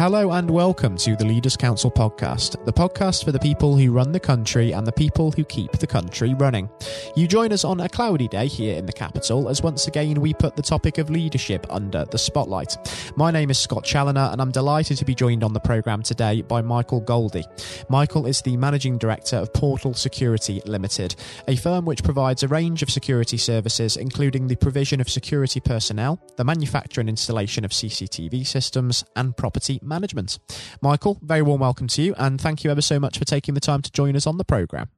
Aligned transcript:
Hello 0.00 0.32
and 0.32 0.50
welcome 0.50 0.96
to 0.96 1.14
the 1.14 1.26
Leaders 1.26 1.58
Council 1.58 1.90
podcast, 1.90 2.64
the 2.64 2.72
podcast 2.72 3.22
for 3.22 3.32
the 3.32 3.38
people 3.38 3.76
who 3.76 3.92
run 3.92 4.12
the 4.12 4.18
country 4.18 4.72
and 4.72 4.86
the 4.86 4.92
people 4.92 5.30
who 5.30 5.44
keep 5.44 5.72
the 5.72 5.86
country 5.86 6.32
running. 6.32 6.70
You 7.16 7.28
join 7.28 7.52
us 7.52 7.66
on 7.66 7.80
a 7.80 7.88
cloudy 7.90 8.26
day 8.26 8.46
here 8.46 8.78
in 8.78 8.86
the 8.86 8.94
capital 8.94 9.50
as 9.50 9.60
once 9.60 9.88
again 9.88 10.22
we 10.22 10.32
put 10.32 10.56
the 10.56 10.62
topic 10.62 10.96
of 10.96 11.10
leadership 11.10 11.66
under 11.68 12.06
the 12.06 12.16
spotlight. 12.16 12.78
My 13.14 13.30
name 13.30 13.50
is 13.50 13.58
Scott 13.58 13.84
Challoner 13.84 14.30
and 14.32 14.40
I'm 14.40 14.50
delighted 14.50 14.96
to 14.96 15.04
be 15.04 15.14
joined 15.14 15.44
on 15.44 15.52
the 15.52 15.60
programme 15.60 16.02
today 16.02 16.40
by 16.40 16.62
Michael 16.62 17.00
Goldie. 17.00 17.44
Michael 17.90 18.24
is 18.24 18.40
the 18.40 18.56
Managing 18.56 18.96
Director 18.96 19.36
of 19.36 19.52
Portal 19.52 19.92
Security 19.92 20.62
Limited, 20.64 21.14
a 21.46 21.56
firm 21.56 21.84
which 21.84 22.02
provides 22.02 22.42
a 22.42 22.48
range 22.48 22.82
of 22.82 22.88
security 22.88 23.36
services 23.36 23.98
including 23.98 24.46
the 24.46 24.56
provision 24.56 24.98
of 25.02 25.10
security 25.10 25.60
personnel, 25.60 26.18
the 26.38 26.44
manufacture 26.44 27.02
and 27.02 27.10
installation 27.10 27.66
of 27.66 27.72
CCTV 27.72 28.46
systems, 28.46 29.04
and 29.14 29.36
property 29.36 29.78
management. 29.90 30.38
Michael, 30.80 31.18
very 31.20 31.42
warm 31.42 31.60
welcome 31.60 31.86
to 31.88 32.02
you, 32.02 32.14
and 32.16 32.40
thank 32.40 32.64
you 32.64 32.70
ever 32.70 32.80
so 32.80 32.98
much 32.98 33.18
for 33.18 33.26
taking 33.26 33.52
the 33.52 33.60
time 33.60 33.82
to 33.82 33.92
join 33.92 34.16
us 34.16 34.26
on 34.26 34.38
the 34.38 34.44
programme. 34.44 34.88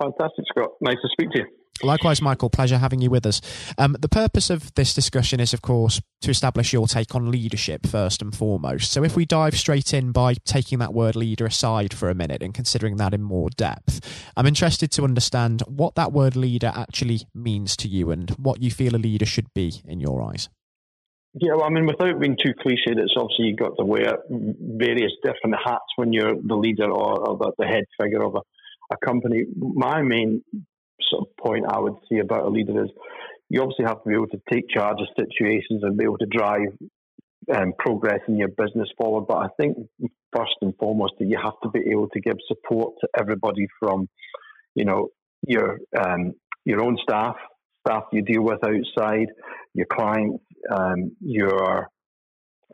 Fantastic, 0.00 0.44
Scott. 0.48 0.70
Nice 0.80 0.98
to 1.02 1.08
speak 1.12 1.30
to 1.32 1.38
you. 1.40 1.46
Likewise, 1.82 2.22
Michael, 2.22 2.50
pleasure 2.50 2.78
having 2.78 3.00
you 3.00 3.10
with 3.10 3.26
us. 3.26 3.40
Um, 3.78 3.96
the 3.98 4.08
purpose 4.08 4.50
of 4.50 4.72
this 4.74 4.94
discussion 4.94 5.40
is, 5.40 5.52
of 5.52 5.62
course, 5.62 6.00
to 6.20 6.30
establish 6.30 6.72
your 6.72 6.86
take 6.86 7.14
on 7.14 7.30
leadership 7.30 7.86
first 7.86 8.22
and 8.22 8.34
foremost. 8.34 8.92
So, 8.92 9.02
if 9.02 9.16
we 9.16 9.24
dive 9.24 9.56
straight 9.56 9.92
in 9.92 10.12
by 10.12 10.34
taking 10.44 10.78
that 10.78 10.94
word 10.94 11.16
leader 11.16 11.46
aside 11.46 11.94
for 11.94 12.08
a 12.08 12.14
minute 12.14 12.42
and 12.42 12.54
considering 12.54 12.96
that 12.96 13.14
in 13.14 13.22
more 13.22 13.48
depth, 13.50 14.00
I'm 14.36 14.46
interested 14.46 14.92
to 14.92 15.04
understand 15.04 15.62
what 15.66 15.94
that 15.96 16.12
word 16.12 16.36
leader 16.36 16.72
actually 16.74 17.22
means 17.34 17.76
to 17.78 17.88
you 17.88 18.10
and 18.10 18.30
what 18.30 18.62
you 18.62 18.70
feel 18.70 18.94
a 18.94 18.98
leader 18.98 19.26
should 19.26 19.52
be 19.54 19.82
in 19.84 19.98
your 19.98 20.22
eyes. 20.22 20.48
Yeah, 21.34 21.54
well, 21.54 21.64
I 21.64 21.70
mean, 21.70 21.86
without 21.86 22.20
being 22.20 22.36
too 22.36 22.52
cliched, 22.52 22.98
it's 22.98 23.14
obviously 23.16 23.46
you've 23.46 23.58
got 23.58 23.72
to 23.78 23.84
wear 23.86 24.18
various 24.28 25.12
different 25.22 25.56
hats 25.64 25.84
when 25.96 26.12
you're 26.12 26.34
the 26.34 26.56
leader 26.56 26.90
or, 26.90 27.26
or 27.26 27.38
the, 27.38 27.52
the, 27.58 27.66
head 27.66 27.84
figure 27.98 28.22
of 28.22 28.34
a, 28.34 28.40
a 28.92 28.96
company. 29.04 29.44
My 29.56 30.02
main 30.02 30.42
sort 31.10 31.26
of 31.26 31.36
point 31.42 31.64
I 31.66 31.78
would 31.78 31.94
see 32.10 32.18
about 32.18 32.44
a 32.44 32.50
leader 32.50 32.84
is 32.84 32.90
you 33.48 33.62
obviously 33.62 33.86
have 33.86 34.02
to 34.02 34.08
be 34.08 34.14
able 34.14 34.28
to 34.28 34.40
take 34.50 34.68
charge 34.68 34.98
of 35.00 35.06
situations 35.18 35.82
and 35.82 35.96
be 35.96 36.04
able 36.04 36.18
to 36.18 36.26
drive 36.26 36.68
um, 37.54 37.72
progress 37.78 38.20
in 38.28 38.36
your 38.36 38.48
business 38.48 38.88
forward. 38.98 39.24
But 39.26 39.38
I 39.38 39.48
think 39.58 39.78
first 40.36 40.52
and 40.60 40.74
foremost 40.78 41.14
that 41.18 41.28
you 41.28 41.38
have 41.42 41.58
to 41.62 41.70
be 41.70 41.80
able 41.90 42.08
to 42.08 42.20
give 42.20 42.36
support 42.46 42.94
to 43.00 43.08
everybody 43.18 43.66
from, 43.80 44.06
you 44.74 44.84
know, 44.84 45.08
your 45.46 45.78
um, 45.98 46.34
your 46.66 46.82
own 46.82 46.98
staff, 47.02 47.36
staff 47.86 48.04
you 48.12 48.22
deal 48.22 48.42
with 48.42 48.60
outside, 48.64 49.28
your 49.74 49.86
clients, 49.86 50.42
um, 50.70 51.16
your 51.20 51.88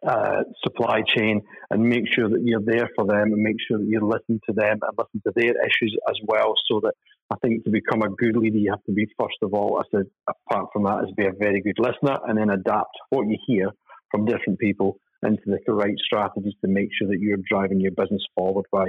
uh, 0.06 0.42
supply 0.62 1.00
chain, 1.16 1.42
and 1.70 1.82
make 1.82 2.04
sure 2.14 2.28
that 2.28 2.42
you're 2.44 2.62
there 2.64 2.88
for 2.94 3.04
them 3.04 3.32
and 3.32 3.42
make 3.42 3.56
sure 3.66 3.78
that 3.78 3.86
you 3.86 4.00
listen 4.00 4.40
to 4.48 4.52
them 4.52 4.78
and 4.82 4.92
listen 4.96 5.20
to 5.26 5.32
their 5.34 5.54
issues 5.66 5.96
as 6.08 6.16
well. 6.24 6.54
So 6.70 6.80
that 6.84 6.94
I 7.30 7.36
think 7.42 7.64
to 7.64 7.70
become 7.70 8.02
a 8.02 8.08
good 8.08 8.36
leader, 8.36 8.58
you 8.58 8.70
have 8.70 8.84
to 8.84 8.92
be 8.92 9.06
first 9.20 9.38
of 9.42 9.54
all, 9.54 9.80
I 9.80 9.96
said, 9.96 10.06
apart 10.28 10.68
from 10.72 10.84
that, 10.84 11.04
is 11.04 11.14
be 11.16 11.26
a 11.26 11.32
very 11.32 11.60
good 11.60 11.78
listener 11.78 12.18
and 12.26 12.38
then 12.38 12.50
adapt 12.50 12.96
what 13.10 13.26
you 13.26 13.36
hear 13.46 13.70
from 14.10 14.24
different 14.24 14.58
people 14.58 14.98
into 15.26 15.42
the 15.46 15.72
right 15.72 15.96
strategies 16.04 16.54
to 16.64 16.70
make 16.70 16.88
sure 16.96 17.08
that 17.08 17.18
you're 17.20 17.38
driving 17.50 17.80
your 17.80 17.92
business 17.92 18.22
forward 18.36 18.66
by 18.70 18.84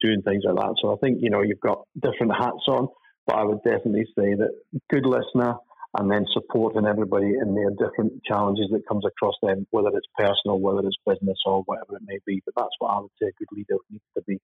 doing 0.00 0.22
things 0.22 0.44
like 0.46 0.56
that. 0.56 0.76
So 0.80 0.94
I 0.94 0.96
think 0.98 1.18
you 1.20 1.30
know 1.30 1.42
you've 1.42 1.60
got 1.60 1.86
different 2.00 2.32
hats 2.38 2.66
on, 2.68 2.88
but 3.26 3.36
I 3.36 3.44
would 3.44 3.62
definitely 3.64 4.06
say 4.16 4.34
that 4.34 4.52
good 4.90 5.06
listener 5.06 5.54
and 5.98 6.10
then 6.10 6.24
supporting 6.32 6.86
everybody 6.86 7.34
in 7.34 7.54
their 7.54 7.70
different 7.70 8.22
challenges 8.24 8.68
that 8.72 8.86
comes 8.88 9.04
across 9.04 9.34
them, 9.42 9.66
whether 9.70 9.88
it's 9.88 10.06
personal, 10.16 10.58
whether 10.58 10.86
it's 10.86 10.96
business, 11.06 11.38
or 11.44 11.62
whatever 11.64 11.96
it 11.96 12.02
may 12.06 12.18
be. 12.26 12.42
But 12.44 12.54
that's 12.56 12.74
what 12.78 12.88
I 12.88 13.00
would 13.00 13.10
say 13.20 13.28
a 13.28 13.32
good 13.38 13.48
leader 13.52 13.76
needs 13.90 14.04
to 14.16 14.22
be. 14.26 14.40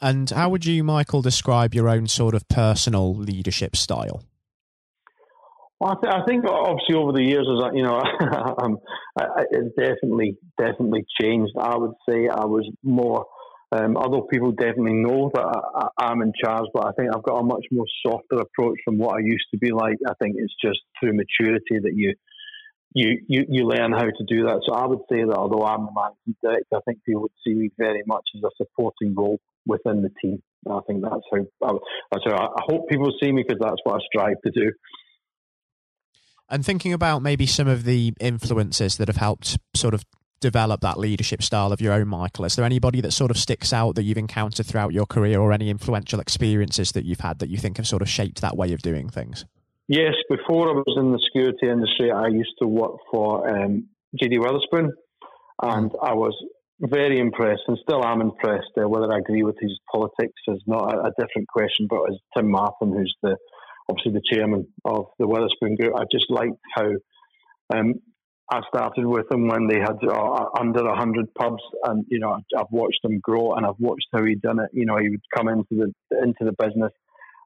And 0.00 0.30
how 0.30 0.50
would 0.50 0.64
you, 0.64 0.82
Michael, 0.84 1.22
describe 1.22 1.74
your 1.74 1.88
own 1.88 2.06
sort 2.06 2.34
of 2.34 2.48
personal 2.48 3.14
leadership 3.14 3.76
style? 3.76 4.24
Well, 5.82 5.98
I, 5.98 6.00
th- 6.00 6.14
I 6.14 6.24
think 6.26 6.44
obviously 6.48 6.94
over 6.94 7.10
the 7.10 7.24
years, 7.24 7.46
as 7.50 7.64
I, 7.64 7.74
you 7.74 7.82
know, 7.82 7.98
um, 8.62 8.78
I, 9.18 9.44
it's 9.50 9.74
definitely 9.76 10.38
definitely 10.56 11.04
changed. 11.20 11.52
I 11.58 11.76
would 11.76 11.94
say 12.08 12.28
I 12.28 12.44
was 12.44 12.70
more 12.84 13.26
um, 13.72 13.96
although 13.96 14.22
people 14.22 14.52
definitely 14.52 14.92
know 14.92 15.30
that 15.32 15.90
I, 15.98 16.12
am 16.12 16.20
in 16.20 16.32
charge, 16.44 16.66
but 16.74 16.86
I 16.86 16.92
think 16.92 17.08
I've 17.14 17.22
got 17.22 17.38
a 17.38 17.42
much 17.42 17.64
more 17.70 17.86
softer 18.04 18.36
approach 18.36 18.76
from 18.84 18.98
what 18.98 19.16
I 19.16 19.20
used 19.20 19.46
to 19.52 19.58
be 19.58 19.72
like. 19.72 19.96
I 20.06 20.12
think 20.20 20.36
it's 20.38 20.54
just 20.62 20.80
through 21.00 21.14
maturity 21.14 21.80
that 21.82 21.94
you 21.94 22.14
you 22.94 23.18
you, 23.26 23.44
you 23.48 23.64
learn 23.64 23.92
how 23.92 24.04
to 24.04 24.24
do 24.28 24.44
that. 24.44 24.60
So 24.66 24.74
I 24.74 24.86
would 24.86 25.00
say 25.10 25.24
that 25.24 25.34
although 25.34 25.64
I'm 25.64 25.86
the 25.86 25.92
managing 25.94 26.36
director, 26.42 26.76
I 26.76 26.80
think 26.84 27.02
people 27.04 27.22
would 27.22 27.32
see 27.46 27.54
me 27.54 27.70
very 27.78 28.02
much 28.06 28.24
as 28.36 28.42
a 28.42 28.50
supporting 28.58 29.14
role 29.14 29.40
within 29.64 30.02
the 30.02 30.10
team. 30.20 30.42
I 30.70 30.80
think 30.86 31.02
that's 31.02 31.24
how 31.62 31.80
that's 32.10 32.24
how 32.26 32.36
I 32.36 32.62
hope 32.68 32.90
people 32.90 33.10
see 33.22 33.32
me 33.32 33.42
because 33.46 33.60
that's 33.60 33.80
what 33.84 33.94
I 33.94 34.04
strive 34.04 34.40
to 34.44 34.50
do. 34.50 34.70
And 36.50 36.66
thinking 36.66 36.92
about 36.92 37.22
maybe 37.22 37.46
some 37.46 37.68
of 37.68 37.84
the 37.84 38.12
influences 38.20 38.98
that 38.98 39.08
have 39.08 39.16
helped 39.16 39.58
sort 39.74 39.94
of 39.94 40.04
develop 40.42 40.82
that 40.82 40.98
leadership 40.98 41.42
style 41.42 41.72
of 41.72 41.80
your 41.80 41.94
own, 41.94 42.08
Michael? 42.08 42.44
Is 42.44 42.56
there 42.56 42.66
anybody 42.66 43.00
that 43.00 43.12
sort 43.12 43.30
of 43.30 43.38
sticks 43.38 43.72
out 43.72 43.94
that 43.94 44.02
you've 44.02 44.18
encountered 44.18 44.66
throughout 44.66 44.92
your 44.92 45.06
career 45.06 45.40
or 45.40 45.52
any 45.52 45.70
influential 45.70 46.20
experiences 46.20 46.92
that 46.92 47.06
you've 47.06 47.20
had 47.20 47.38
that 47.38 47.48
you 47.48 47.56
think 47.56 47.78
have 47.78 47.86
sort 47.86 48.02
of 48.02 48.08
shaped 48.08 48.42
that 48.42 48.56
way 48.56 48.72
of 48.72 48.82
doing 48.82 49.08
things? 49.08 49.46
Yes, 49.88 50.14
before 50.28 50.68
I 50.68 50.72
was 50.72 50.96
in 50.98 51.12
the 51.12 51.20
security 51.24 51.68
industry, 51.68 52.10
I 52.10 52.28
used 52.28 52.54
to 52.60 52.68
work 52.68 52.96
for 53.10 53.48
um, 53.48 53.88
JD 54.20 54.38
Wetherspoon, 54.38 54.90
and 55.62 55.90
mm. 55.90 55.98
I 56.02 56.12
was 56.12 56.34
very 56.80 57.18
impressed 57.18 57.62
and 57.68 57.78
still 57.82 58.04
am 58.04 58.20
impressed. 58.20 58.70
Uh, 58.76 58.88
whether 58.88 59.12
I 59.12 59.18
agree 59.18 59.42
with 59.42 59.56
his 59.60 59.78
politics 59.90 60.40
is 60.48 60.62
not 60.66 60.94
a, 60.94 60.98
a, 61.06 61.10
different 61.18 61.48
question, 61.48 61.86
but 61.88 62.02
as 62.10 62.18
Tim 62.36 62.50
Martin, 62.50 62.92
who's 62.92 63.14
the 63.22 63.36
obviously 63.88 64.12
the 64.12 64.22
chairman 64.32 64.66
of 64.84 65.06
the 65.18 65.26
Wetherspoon 65.26 65.76
Group, 65.76 65.94
I 65.96 66.04
just 66.10 66.30
liked 66.30 66.56
how 66.74 66.90
um, 67.74 67.94
I 68.52 68.60
started 68.68 69.06
with 69.06 69.26
them 69.30 69.48
when 69.48 69.66
they 69.66 69.80
had 69.80 69.96
uh, 70.06 70.44
under 70.60 70.84
a 70.84 70.94
hundred 70.94 71.32
pubs, 71.32 71.62
and 71.84 72.04
you 72.08 72.18
know 72.18 72.38
I've 72.54 72.70
watched 72.70 73.00
them 73.02 73.18
grow, 73.18 73.54
and 73.54 73.64
I've 73.64 73.78
watched 73.78 74.08
how 74.12 74.22
he'd 74.24 74.42
done 74.42 74.58
it. 74.58 74.68
You 74.74 74.84
know, 74.84 74.98
he 74.98 75.08
would 75.08 75.22
come 75.34 75.48
into 75.48 75.64
the 75.70 75.90
into 76.22 76.44
the 76.44 76.52
business, 76.52 76.92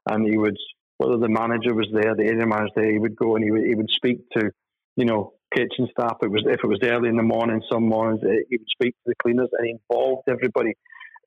and 0.09 0.27
he 0.27 0.37
would 0.37 0.57
whether 0.97 1.17
the 1.17 1.29
manager 1.29 1.73
was 1.73 1.87
there, 1.93 2.13
the 2.13 2.25
area 2.25 2.45
manager 2.45 2.73
there, 2.75 2.91
he 2.91 2.99
would 2.99 3.15
go 3.15 3.35
and 3.35 3.45
he 3.45 3.51
would 3.51 3.65
he 3.65 3.73
would 3.73 3.89
speak 3.95 4.29
to, 4.35 4.51
you 4.97 5.05
know, 5.05 5.31
kitchen 5.55 5.87
staff. 5.91 6.17
It 6.21 6.29
was 6.29 6.43
if 6.45 6.59
it 6.61 6.67
was 6.67 6.79
early 6.83 7.07
in 7.07 7.15
the 7.15 7.23
morning, 7.23 7.61
some 7.71 7.87
mornings 7.87 8.19
eh, 8.25 8.43
he 8.49 8.57
would 8.57 8.67
speak 8.69 8.93
to 8.95 9.13
the 9.13 9.15
cleaners, 9.23 9.49
and 9.53 9.65
he 9.65 9.77
involved 9.79 10.27
everybody 10.27 10.73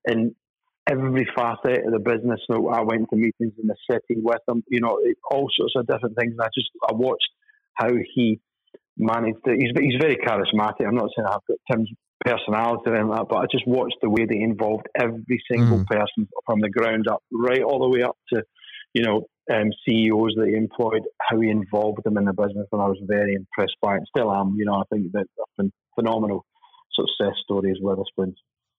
in 0.07 0.35
every 0.87 1.27
facet 1.35 1.87
of 1.87 1.93
the 1.93 2.01
business. 2.05 2.41
So 2.51 2.69
I 2.69 2.83
went 2.83 3.09
to 3.11 3.17
meetings 3.17 3.55
in 3.59 3.67
the 3.67 3.77
city 3.91 4.21
with 4.21 4.43
him, 4.47 4.63
you 4.69 4.81
know, 4.81 5.01
all 5.31 5.49
sorts 5.57 5.73
of 5.75 5.87
different 5.87 6.19
things. 6.19 6.33
And 6.33 6.43
I 6.43 6.49
just 6.55 6.69
I 6.87 6.93
watched 6.93 7.31
how 7.73 7.89
he 8.15 8.41
managed 8.97 9.39
it. 9.47 9.61
He's, 9.61 9.73
he's 9.77 10.01
very 10.01 10.17
charismatic. 10.17 10.87
I'm 10.87 10.95
not 10.95 11.11
saying 11.17 11.27
I've 11.27 11.47
got 11.49 11.59
Tim's 11.71 11.91
personality 12.25 12.83
or 12.87 12.95
anything 12.95 13.09
like 13.09 13.21
that, 13.21 13.29
but 13.29 13.39
I 13.39 13.47
just 13.51 13.67
watched 13.67 13.97
the 14.03 14.11
way 14.11 14.27
they 14.27 14.41
involved 14.41 14.87
every 14.95 15.43
single 15.51 15.79
mm. 15.79 15.87
person 15.87 16.29
from 16.47 16.61
the 16.61 16.69
ground 16.69 17.09
up, 17.09 17.23
right 17.33 17.63
all 17.63 17.81
the 17.81 17.89
way 17.89 18.03
up 18.03 18.17
to, 18.33 18.43
you 18.95 19.03
know, 19.03 19.27
um, 19.53 19.71
CEOs 19.89 20.35
that 20.37 20.49
he 20.49 20.55
employed, 20.55 21.03
how 21.21 21.41
he 21.41 21.51
involved 21.51 22.05
them 22.05 22.19
in 22.19 22.25
the 22.25 22.33
business, 22.33 22.69
and 22.73 22.81
I 22.81 22.87
was 22.87 22.99
very 23.03 23.35
impressed 23.35 23.77
by 23.83 23.97
it. 23.97 24.03
Still 24.15 24.33
am, 24.33 24.55
you 24.57 24.65
know. 24.65 24.75
I 24.75 24.83
think 24.93 25.11
that 25.13 25.27
a 25.59 25.65
phenomenal 25.95 26.45
success 26.95 27.35
stories 27.43 27.79
Wetherspoons. 27.83 28.35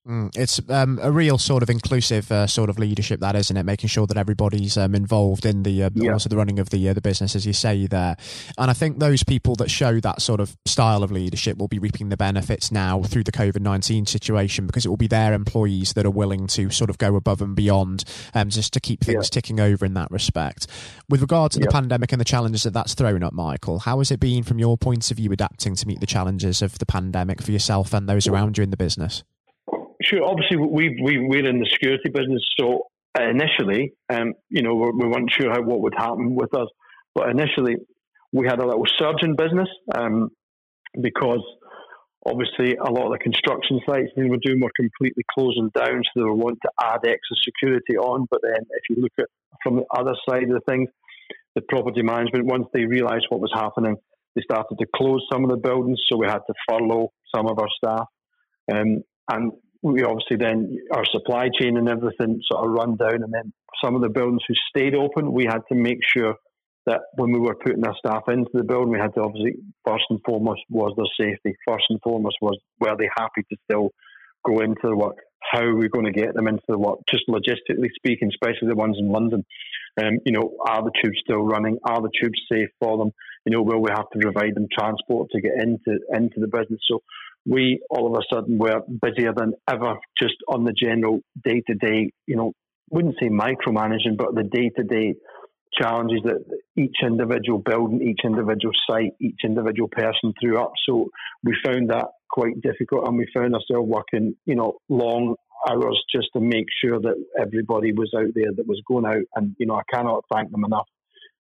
Mm, 0.08 0.36
it's 0.36 0.60
um, 0.68 0.98
a 1.00 1.12
real 1.12 1.38
sort 1.38 1.62
of 1.62 1.70
inclusive 1.70 2.32
uh, 2.32 2.48
sort 2.48 2.72
of 2.72 2.80
leadership, 2.80 3.20
that 3.20 3.36
isn't 3.36 3.56
it? 3.56 3.64
Making 3.64 3.88
sure 3.88 4.08
that 4.08 4.18
everybody's 4.18 4.76
um, 4.76 4.96
involved 4.96 5.46
in 5.46 5.62
the 5.62 5.84
uh, 5.84 5.90
yeah. 5.94 6.14
also 6.14 6.28
the 6.28 6.38
running 6.38 6.58
of 6.58 6.72
the 6.72 6.90
uh, 6.90 6.94
the 6.94 7.02
business, 7.02 7.36
as 7.36 7.46
you 7.46 7.54
say 7.54 7.86
there. 7.86 8.18
And 8.58 8.72
I 8.72 8.74
think 8.74 8.98
those 8.98 9.24
people 9.24 9.56
that 9.58 9.70
show 9.70 10.00
that 10.00 10.20
sort 10.20 10.40
of 10.40 10.58
style 10.66 11.04
of 11.04 11.12
leadership 11.12 11.60
will 11.60 11.68
be 11.68 11.78
reaping 11.78 12.10
the 12.10 12.18
benefits 12.18 12.72
now 12.72 13.04
through 13.04 13.26
the 13.26 13.32
COVID 13.32 13.62
nineteen 13.62 14.08
situation 14.08 14.66
because 14.66 14.88
it 14.88 14.90
will 14.90 14.98
be 14.98 15.06
their 15.06 15.34
employees 15.34 15.94
that 15.94 16.08
are 16.08 16.12
willing 16.12 16.48
to 16.48 16.72
sort 16.72 16.90
of 16.90 16.98
go 16.98 17.16
above 17.16 17.40
and 17.40 17.56
beyond, 17.56 18.04
um, 18.34 18.50
just 18.50 18.74
to 18.74 18.80
keep 18.80 19.04
things 19.04 19.28
yeah. 19.28 19.34
ticking 19.34 19.60
over 19.60 19.86
in 19.86 19.94
that 19.94 20.10
respect. 20.10 20.66
With 21.10 21.22
regard 21.22 21.52
to 21.52 21.60
the 21.60 21.68
pandemic 21.68 22.12
and 22.12 22.20
the 22.20 22.26
challenges 22.26 22.64
that 22.64 22.74
that's 22.74 22.96
thrown 22.96 23.22
up, 23.22 23.34
Michael, 23.34 23.78
how 23.78 24.00
has 24.00 24.10
it 24.10 24.20
been 24.20 24.42
from 24.42 24.58
your 24.58 24.80
point 24.80 25.12
of 25.12 25.18
view 25.18 25.32
adapting 25.32 25.76
to 25.76 25.88
meet 25.88 26.00
the 26.00 26.08
challenges 26.08 26.64
of 26.64 26.80
the 26.80 26.88
pandemic 26.88 27.40
for 27.40 27.52
yourself 27.52 27.94
and 27.94 28.10
those 28.10 28.26
around 28.26 28.58
you 28.58 28.64
in 28.64 28.72
the 28.72 28.78
business? 28.78 29.24
Sure. 30.12 30.24
Obviously, 30.26 30.58
we, 30.58 31.00
we 31.02 31.20
we're 31.20 31.48
in 31.48 31.60
the 31.60 31.70
security 31.72 32.10
business, 32.10 32.44
so 32.60 32.88
initially, 33.18 33.94
um, 34.10 34.34
you 34.50 34.62
know, 34.62 34.76
we, 34.76 34.92
we 34.92 35.08
weren't 35.08 35.32
sure 35.32 35.52
how 35.52 35.62
what 35.62 35.82
would 35.82 35.94
happen 35.96 36.36
with 36.36 36.54
us, 36.54 36.68
but 37.16 37.30
initially, 37.30 37.78
we 38.34 38.46
had 38.46 38.60
a 38.60 38.66
little 38.66 38.86
surge 38.98 39.24
in 39.24 39.36
business 39.36 39.70
um, 39.96 40.30
because 41.02 41.44
obviously 42.26 42.76
a 42.76 42.92
lot 42.92 43.06
of 43.06 43.14
the 43.14 43.20
construction 43.20 43.80
sites 43.88 44.10
they 44.16 44.24
were 44.24 44.38
doing 44.44 44.60
were 44.60 44.72
completely 44.76 45.24
closing 45.34 45.70
down, 45.74 46.02
so 46.04 46.12
they 46.16 46.24
were 46.24 46.34
wanting 46.34 46.60
to 46.64 46.72
add 46.82 47.00
extra 47.06 47.38
security 47.46 47.98
on. 47.98 48.28
But 48.30 48.42
then, 48.44 48.66
if 48.70 48.84
you 48.90 49.02
look 49.02 49.14
at 49.18 49.28
from 49.64 49.78
the 49.78 49.86
other 49.96 50.16
side 50.28 50.44
of 50.44 50.50
the 50.50 50.62
things, 50.68 50.90
the 51.56 51.62
property 51.70 52.02
management 52.02 52.46
once 52.46 52.68
they 52.74 52.86
realised 52.86 53.28
what 53.30 53.40
was 53.40 53.52
happening, 53.54 53.96
they 54.36 54.42
started 54.42 54.78
to 54.78 54.86
close 54.94 55.26
some 55.32 55.46
of 55.46 55.52
the 55.52 55.58
buildings, 55.58 56.02
so 56.10 56.18
we 56.18 56.28
had 56.28 56.40
to 56.48 56.54
furlough 56.68 57.12
some 57.34 57.48
of 57.48 57.60
our 57.60 57.70
staff. 57.78 58.08
Um, 58.74 59.04
and 59.30 59.52
we 59.82 60.04
obviously 60.04 60.38
then 60.38 60.78
our 60.92 61.06
supply 61.12 61.50
chain 61.60 61.78
and 61.78 61.90
everything 61.90 62.42
sort 62.52 62.66
of 62.66 62.72
run 62.72 62.98
down, 62.98 63.24
and 63.24 63.34
then 63.34 63.54
some 63.84 63.96
of 63.96 64.02
the 64.02 64.10
buildings 64.10 64.42
who 64.48 64.54
stayed 64.70 64.96
open, 64.96 65.32
we 65.32 65.46
had 65.46 65.62
to 65.70 65.76
make 65.76 66.00
sure 66.16 66.36
that 66.86 67.02
when 67.16 67.32
we 67.32 67.40
were 67.40 67.56
putting 67.56 67.86
our 67.86 67.96
staff 67.98 68.24
into 68.28 68.50
the 68.54 68.64
building, 68.64 68.92
we 68.92 69.00
had 69.00 69.14
to 69.14 69.22
obviously 69.22 69.54
first 69.86 70.06
and 70.10 70.20
foremost 70.26 70.62
was 70.70 70.94
their 70.98 71.28
safety. 71.28 71.56
First 71.68 71.86
and 71.90 72.00
foremost 72.02 72.38
was 72.42 72.58
were 72.80 72.96
they 72.98 73.10
happy 73.16 73.44
to 73.50 73.58
still 73.64 73.90
go 74.46 74.60
into 74.62 74.82
the 74.84 74.96
work? 74.96 75.18
How 75.52 75.62
are 75.62 75.76
we 75.76 75.90
going 75.90 76.06
to 76.06 76.12
get 76.12 76.34
them 76.34 76.48
into 76.48 76.64
the 76.68 76.78
work? 76.78 77.00
Just 77.10 77.24
logistically 77.28 77.90
speaking, 77.96 78.30
especially 78.30 78.70
the 78.70 78.76
ones 78.76 78.98
in 79.00 79.12
London. 79.12 79.44
Um, 80.02 80.20
you 80.26 80.32
know, 80.32 80.56
are 80.66 80.84
the 80.84 80.92
tubes 81.04 81.18
still 81.24 81.44
running? 81.44 81.78
Are 81.84 82.02
the 82.02 82.12
tubes 82.22 82.40
safe 82.52 82.70
for 82.80 82.98
them? 82.98 83.12
You 83.46 83.52
know, 83.52 83.62
will 83.62 83.82
we 83.82 83.90
have 83.90 84.10
to 84.14 84.20
provide 84.20 84.56
them 84.56 84.68
transport 84.72 85.30
to 85.32 85.42
get 85.42 85.54
into 85.62 86.00
into 86.14 86.40
the 86.40 86.48
business? 86.48 86.80
So 86.90 87.02
we 87.46 87.82
all 87.90 88.08
of 88.08 88.22
a 88.22 88.36
sudden 88.36 88.58
were 88.58 88.82
busier 89.02 89.34
than 89.36 89.54
ever, 89.70 89.96
just 90.22 90.36
on 90.48 90.64
the 90.64 90.74
general 90.74 91.22
day 91.44 91.62
to 91.68 91.76
day. 91.76 92.12
You 92.28 92.36
know, 92.36 92.54
wouldn't 92.90 93.16
say 93.20 93.30
micromanaging, 93.30 94.18
but 94.18 94.36
the 94.36 94.44
day 94.44 94.70
to 94.78 94.84
day 94.84 95.16
challenges 95.80 96.20
that 96.26 96.44
each 96.78 96.98
individual 97.02 97.60
building, 97.60 98.02
each 98.02 98.20
individual 98.26 98.74
site, 98.90 99.14
each 99.22 99.40
individual 99.44 99.88
person 99.90 100.34
threw 100.40 100.60
up. 100.60 100.74
So 100.86 101.10
we 101.44 101.56
found 101.66 101.90
that 101.90 102.08
quite 102.30 102.62
difficult, 102.62 103.08
and 103.08 103.18
we 103.18 103.28
found 103.34 103.56
ourselves 103.56 103.88
working, 103.88 104.36
you 104.46 104.56
know, 104.56 104.78
long 104.90 105.36
hours 105.70 106.04
just 106.14 106.28
to 106.34 106.42
make 106.42 106.66
sure 106.84 107.00
that 107.00 107.24
everybody 107.40 107.94
was 107.94 108.12
out 108.18 108.34
there 108.34 108.52
that 108.56 108.68
was 108.68 108.82
going 108.88 109.06
out, 109.06 109.24
and 109.36 109.56
you 109.60 109.66
know, 109.66 109.76
I 109.76 109.84
cannot 109.94 110.26
thank 110.34 110.52
them 110.52 110.66
enough. 110.66 110.88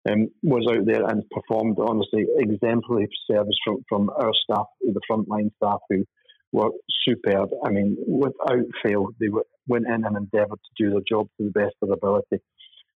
Um, 0.09 0.29
was 0.41 0.65
out 0.67 0.83
there 0.87 1.05
and 1.05 1.23
performed 1.29 1.77
honestly 1.79 2.25
exemplary 2.37 3.07
service 3.29 3.55
from, 3.63 3.85
from 3.87 4.09
our 4.09 4.31
staff, 4.33 4.65
the 4.81 4.99
frontline 5.09 5.51
staff 5.57 5.79
who 5.91 6.05
were 6.51 6.71
superb. 7.05 7.51
I 7.63 7.69
mean, 7.69 7.97
without 8.07 8.65
fail, 8.83 9.09
they 9.19 9.27
went 9.67 9.85
in 9.85 10.03
and 10.03 10.17
endeavoured 10.17 10.59
to 10.59 10.83
do 10.83 10.89
their 10.89 11.01
job 11.07 11.27
to 11.37 11.45
the 11.45 11.51
best 11.51 11.75
of 11.83 11.89
their 11.89 11.97
ability. 11.97 12.39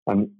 And 0.07 0.31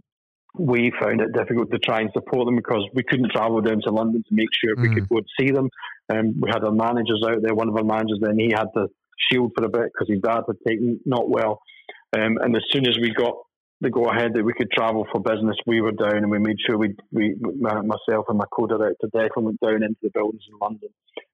we 0.58 0.92
found 1.02 1.22
it 1.22 1.34
difficult 1.34 1.72
to 1.72 1.80
try 1.80 2.02
and 2.02 2.10
support 2.14 2.46
them 2.46 2.56
because 2.56 2.88
we 2.94 3.04
couldn't 3.04 3.32
travel 3.32 3.62
down 3.62 3.82
to 3.82 3.92
London 3.92 4.24
to 4.28 4.36
make 4.36 4.50
sure 4.54 4.76
mm. 4.76 4.82
we 4.82 4.96
could 4.96 5.04
mm. 5.04 5.10
go 5.10 5.18
and 5.18 5.28
see 5.40 5.52
them. 5.52 5.70
Um, 6.10 6.40
we 6.40 6.50
had 6.50 6.64
our 6.64 6.72
managers 6.72 7.24
out 7.28 7.42
there. 7.42 7.54
One 7.54 7.70
of 7.70 7.76
our 7.76 7.84
managers 7.84 8.20
then 8.22 8.38
he 8.38 8.52
had 8.52 8.68
to 8.76 8.88
shield 9.32 9.52
for 9.56 9.66
a 9.66 9.70
bit 9.70 9.92
because 9.94 10.08
his 10.10 10.22
dad 10.22 10.42
had 10.48 10.58
taken 10.68 11.00
not 11.06 11.30
well. 11.30 11.62
Um, 12.16 12.38
and 12.42 12.56
as 12.56 12.64
soon 12.72 12.88
as 12.88 12.98
we 13.00 13.12
got 13.12 13.36
the 13.82 13.90
go 13.90 14.06
ahead 14.06 14.34
that 14.34 14.44
we 14.44 14.54
could 14.54 14.72
travel 14.72 15.06
for 15.12 15.20
business, 15.20 15.58
we 15.68 15.82
were 15.82 15.92
down 15.92 16.18
and 16.18 16.32
we 16.32 16.40
made 16.40 16.58
sure 16.66 16.78
we, 16.78 16.96
we 17.12 17.36
myself 17.40 18.26
and 18.30 18.38
my 18.38 18.46
co-director 18.56 19.08
Declan 19.14 19.44
went 19.44 19.60
down 19.60 19.84
into 19.84 20.00
the 20.02 20.12
buildings 20.14 20.44
in 20.50 20.58
London. 20.62 20.90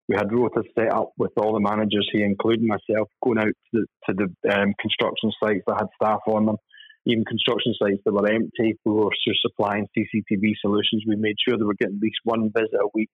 We 0.10 0.16
had 0.16 0.30
rotas 0.30 0.66
set 0.78 0.92
up 0.94 1.12
with 1.18 1.32
all 1.38 1.54
the 1.54 1.60
managers 1.60 2.10
here, 2.12 2.26
including 2.26 2.68
myself, 2.68 3.10
going 3.24 3.38
out 3.38 3.46
to 3.46 3.54
the, 3.74 3.86
to 4.08 4.14
the 4.44 4.54
um, 4.54 4.74
construction 4.80 5.32
sites 5.42 5.64
that 5.68 5.78
had 5.78 5.88
staff 5.96 6.22
on 6.28 6.48
them 6.48 6.58
even 7.06 7.26
construction 7.26 7.74
sites 7.82 8.02
that 8.06 8.14
were 8.14 8.28
empty, 8.28 8.78
we 8.86 8.92
were 8.92 9.10
supplying 9.42 9.88
CCTV 9.98 10.54
solutions. 10.62 11.04
We 11.08 11.16
made 11.16 11.36
sure 11.40 11.58
they 11.58 11.64
were 11.64 11.74
getting 11.80 11.96
at 11.96 12.02
least 12.02 12.20
one 12.24 12.52
visit 12.56 12.80
a 12.80 12.88
week 12.94 13.10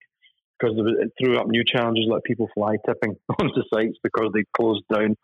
because 0.59 0.75
it 0.77 1.12
threw 1.19 1.38
up 1.38 1.47
new 1.47 1.63
challenges 1.65 2.06
like 2.09 2.23
people 2.23 2.50
fly 2.53 2.75
tipping 2.85 3.15
onto 3.39 3.62
sites 3.73 3.97
because 4.03 4.31
they 4.33 4.44
closed 4.56 4.83
down 4.91 5.15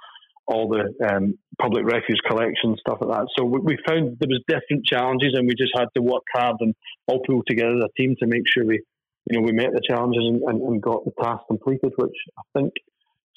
all 0.47 0.67
the 0.67 0.93
um, 1.07 1.37
public 1.59 1.85
refuse 1.85 2.19
collection 2.27 2.75
stuff 2.79 2.97
like 3.01 3.17
that. 3.17 3.27
So 3.37 3.45
we, 3.45 3.59
we, 3.59 3.77
found 3.87 4.17
there 4.19 4.27
was 4.27 4.43
different 4.47 4.85
challenges, 4.85 5.33
and 5.33 5.47
we 5.47 5.55
just 5.55 5.71
had 5.77 5.87
to 5.95 6.01
work 6.01 6.23
hard 6.33 6.57
and 6.59 6.75
all 7.07 7.21
pull 7.25 7.43
together 7.47 7.75
as 7.77 7.83
a 7.83 8.01
team 8.01 8.15
to 8.19 8.27
make 8.27 8.43
sure 8.53 8.65
we, 8.65 8.81
you 9.29 9.39
know, 9.39 9.45
we 9.45 9.53
met 9.53 9.71
the 9.73 9.81
challenges 9.87 10.23
and, 10.25 10.41
and, 10.43 10.61
and 10.61 10.81
got 10.81 11.05
the 11.05 11.11
task 11.21 11.43
completed. 11.47 11.93
Which 11.95 12.15
I 12.37 12.59
think 12.59 12.73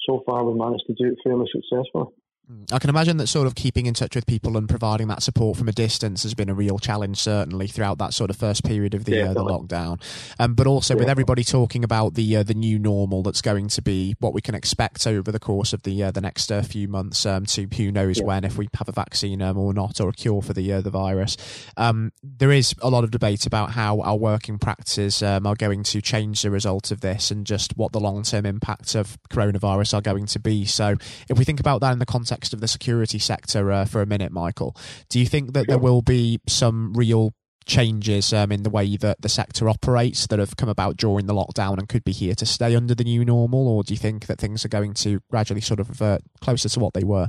so 0.07 0.23
far 0.25 0.43
we've 0.43 0.57
managed 0.57 0.85
to 0.87 0.93
do 0.93 1.11
it 1.11 1.17
fairly 1.23 1.45
successfully. 1.51 2.13
Mm. 2.49 2.71
I 2.71 2.79
can 2.79 2.89
imagine 2.89 3.17
that 3.17 3.27
sort 3.27 3.45
of 3.45 3.55
keeping 3.55 3.87
in 3.87 3.93
touch 3.93 4.15
with 4.15 4.25
people 4.25 4.55
and 4.55 4.69
providing 4.69 5.07
that 5.09 5.21
support 5.21 5.57
from 5.57 5.67
a 5.67 5.73
distance 5.73 6.23
has 6.23 6.33
been 6.33 6.49
a 6.49 6.53
real 6.53 6.79
challenge, 6.79 7.17
certainly 7.17 7.67
throughout 7.67 7.97
that 7.97 8.13
sort 8.13 8.29
of 8.29 8.37
first 8.37 8.63
period 8.63 8.93
of 8.93 9.03
the, 9.03 9.21
uh, 9.21 9.33
the 9.33 9.43
lockdown. 9.43 10.01
Um, 10.39 10.53
but 10.53 10.65
also 10.65 10.93
yeah. 10.93 10.99
with 10.99 11.09
everybody 11.09 11.43
talking 11.43 11.83
about 11.83 12.13
the 12.13 12.37
uh, 12.37 12.43
the 12.43 12.53
new 12.53 12.79
normal 12.79 13.21
that's 13.21 13.41
going 13.41 13.67
to 13.69 13.81
be 13.81 14.15
what 14.19 14.33
we 14.33 14.39
can 14.39 14.55
expect 14.55 15.05
over 15.05 15.29
the 15.29 15.39
course 15.39 15.73
of 15.73 15.83
the 15.83 16.01
uh, 16.03 16.11
the 16.11 16.21
next 16.21 16.49
uh, 16.51 16.61
few 16.61 16.87
months. 16.87 17.25
Um, 17.25 17.45
to 17.47 17.67
who 17.75 17.91
knows 17.91 18.19
yeah. 18.19 18.25
when, 18.25 18.43
if 18.45 18.57
we 18.57 18.69
have 18.75 18.87
a 18.87 18.93
vaccine 18.93 19.41
um, 19.41 19.57
or 19.57 19.73
not, 19.73 19.99
or 19.99 20.09
a 20.09 20.13
cure 20.13 20.41
for 20.41 20.53
the 20.53 20.71
uh, 20.71 20.81
the 20.81 20.89
virus. 20.89 21.35
Um, 21.75 22.13
there 22.23 22.51
is 22.51 22.73
a 22.81 22.89
lot 22.89 23.03
of 23.03 23.11
debate 23.11 23.45
about 23.45 23.71
how 23.71 23.99
our 24.01 24.15
working 24.15 24.57
practices 24.57 25.21
um, 25.21 25.45
are 25.45 25.55
going 25.55 25.83
to 25.83 26.01
change 26.01 26.43
the 26.43 26.51
result 26.51 26.91
of 26.91 27.01
this, 27.01 27.29
and 27.29 27.45
just 27.45 27.75
what 27.75 27.91
the 27.91 27.99
long 27.99 28.23
term 28.23 28.45
impacts 28.45 28.95
of 28.95 29.17
coronavirus 29.29 29.95
are 29.95 30.01
going 30.01 30.27
to 30.27 30.39
be. 30.39 30.63
So, 30.63 30.95
if 31.29 31.37
we 31.37 31.43
think 31.43 31.59
about 31.59 31.81
that 31.81 31.91
in 31.91 31.99
the 31.99 32.05
context 32.05 32.36
context 32.37 32.53
of 32.53 32.61
the 32.61 32.67
security 32.67 33.17
sector 33.17 33.71
uh, 33.71 33.85
for 33.85 34.01
a 34.01 34.05
minute, 34.05 34.31
Michael, 34.31 34.75
do 35.09 35.19
you 35.19 35.25
think 35.25 35.53
that 35.53 35.65
there 35.67 35.79
will 35.79 36.03
be 36.03 36.39
some 36.47 36.93
real 36.93 37.33
changes 37.65 38.31
um, 38.31 38.51
in 38.51 38.63
the 38.63 38.69
way 38.69 38.95
that 38.95 39.21
the 39.21 39.27
sector 39.27 39.67
operates 39.67 40.27
that 40.27 40.39
have 40.39 40.55
come 40.55 40.69
about 40.69 40.97
during 40.97 41.25
the 41.25 41.33
lockdown 41.33 41.79
and 41.79 41.89
could 41.89 42.03
be 42.03 42.11
here 42.11 42.35
to 42.35 42.45
stay 42.45 42.75
under 42.75 42.93
the 42.93 43.03
new 43.03 43.25
normal, 43.25 43.67
or 43.67 43.83
do 43.83 43.93
you 43.93 43.97
think 43.97 44.27
that 44.27 44.39
things 44.39 44.63
are 44.63 44.69
going 44.69 44.93
to 44.93 45.19
gradually 45.31 45.61
sort 45.61 45.79
of 45.79 45.89
revert 45.89 46.21
closer 46.41 46.69
to 46.69 46.79
what 46.79 46.93
they 46.93 47.03
were? 47.03 47.27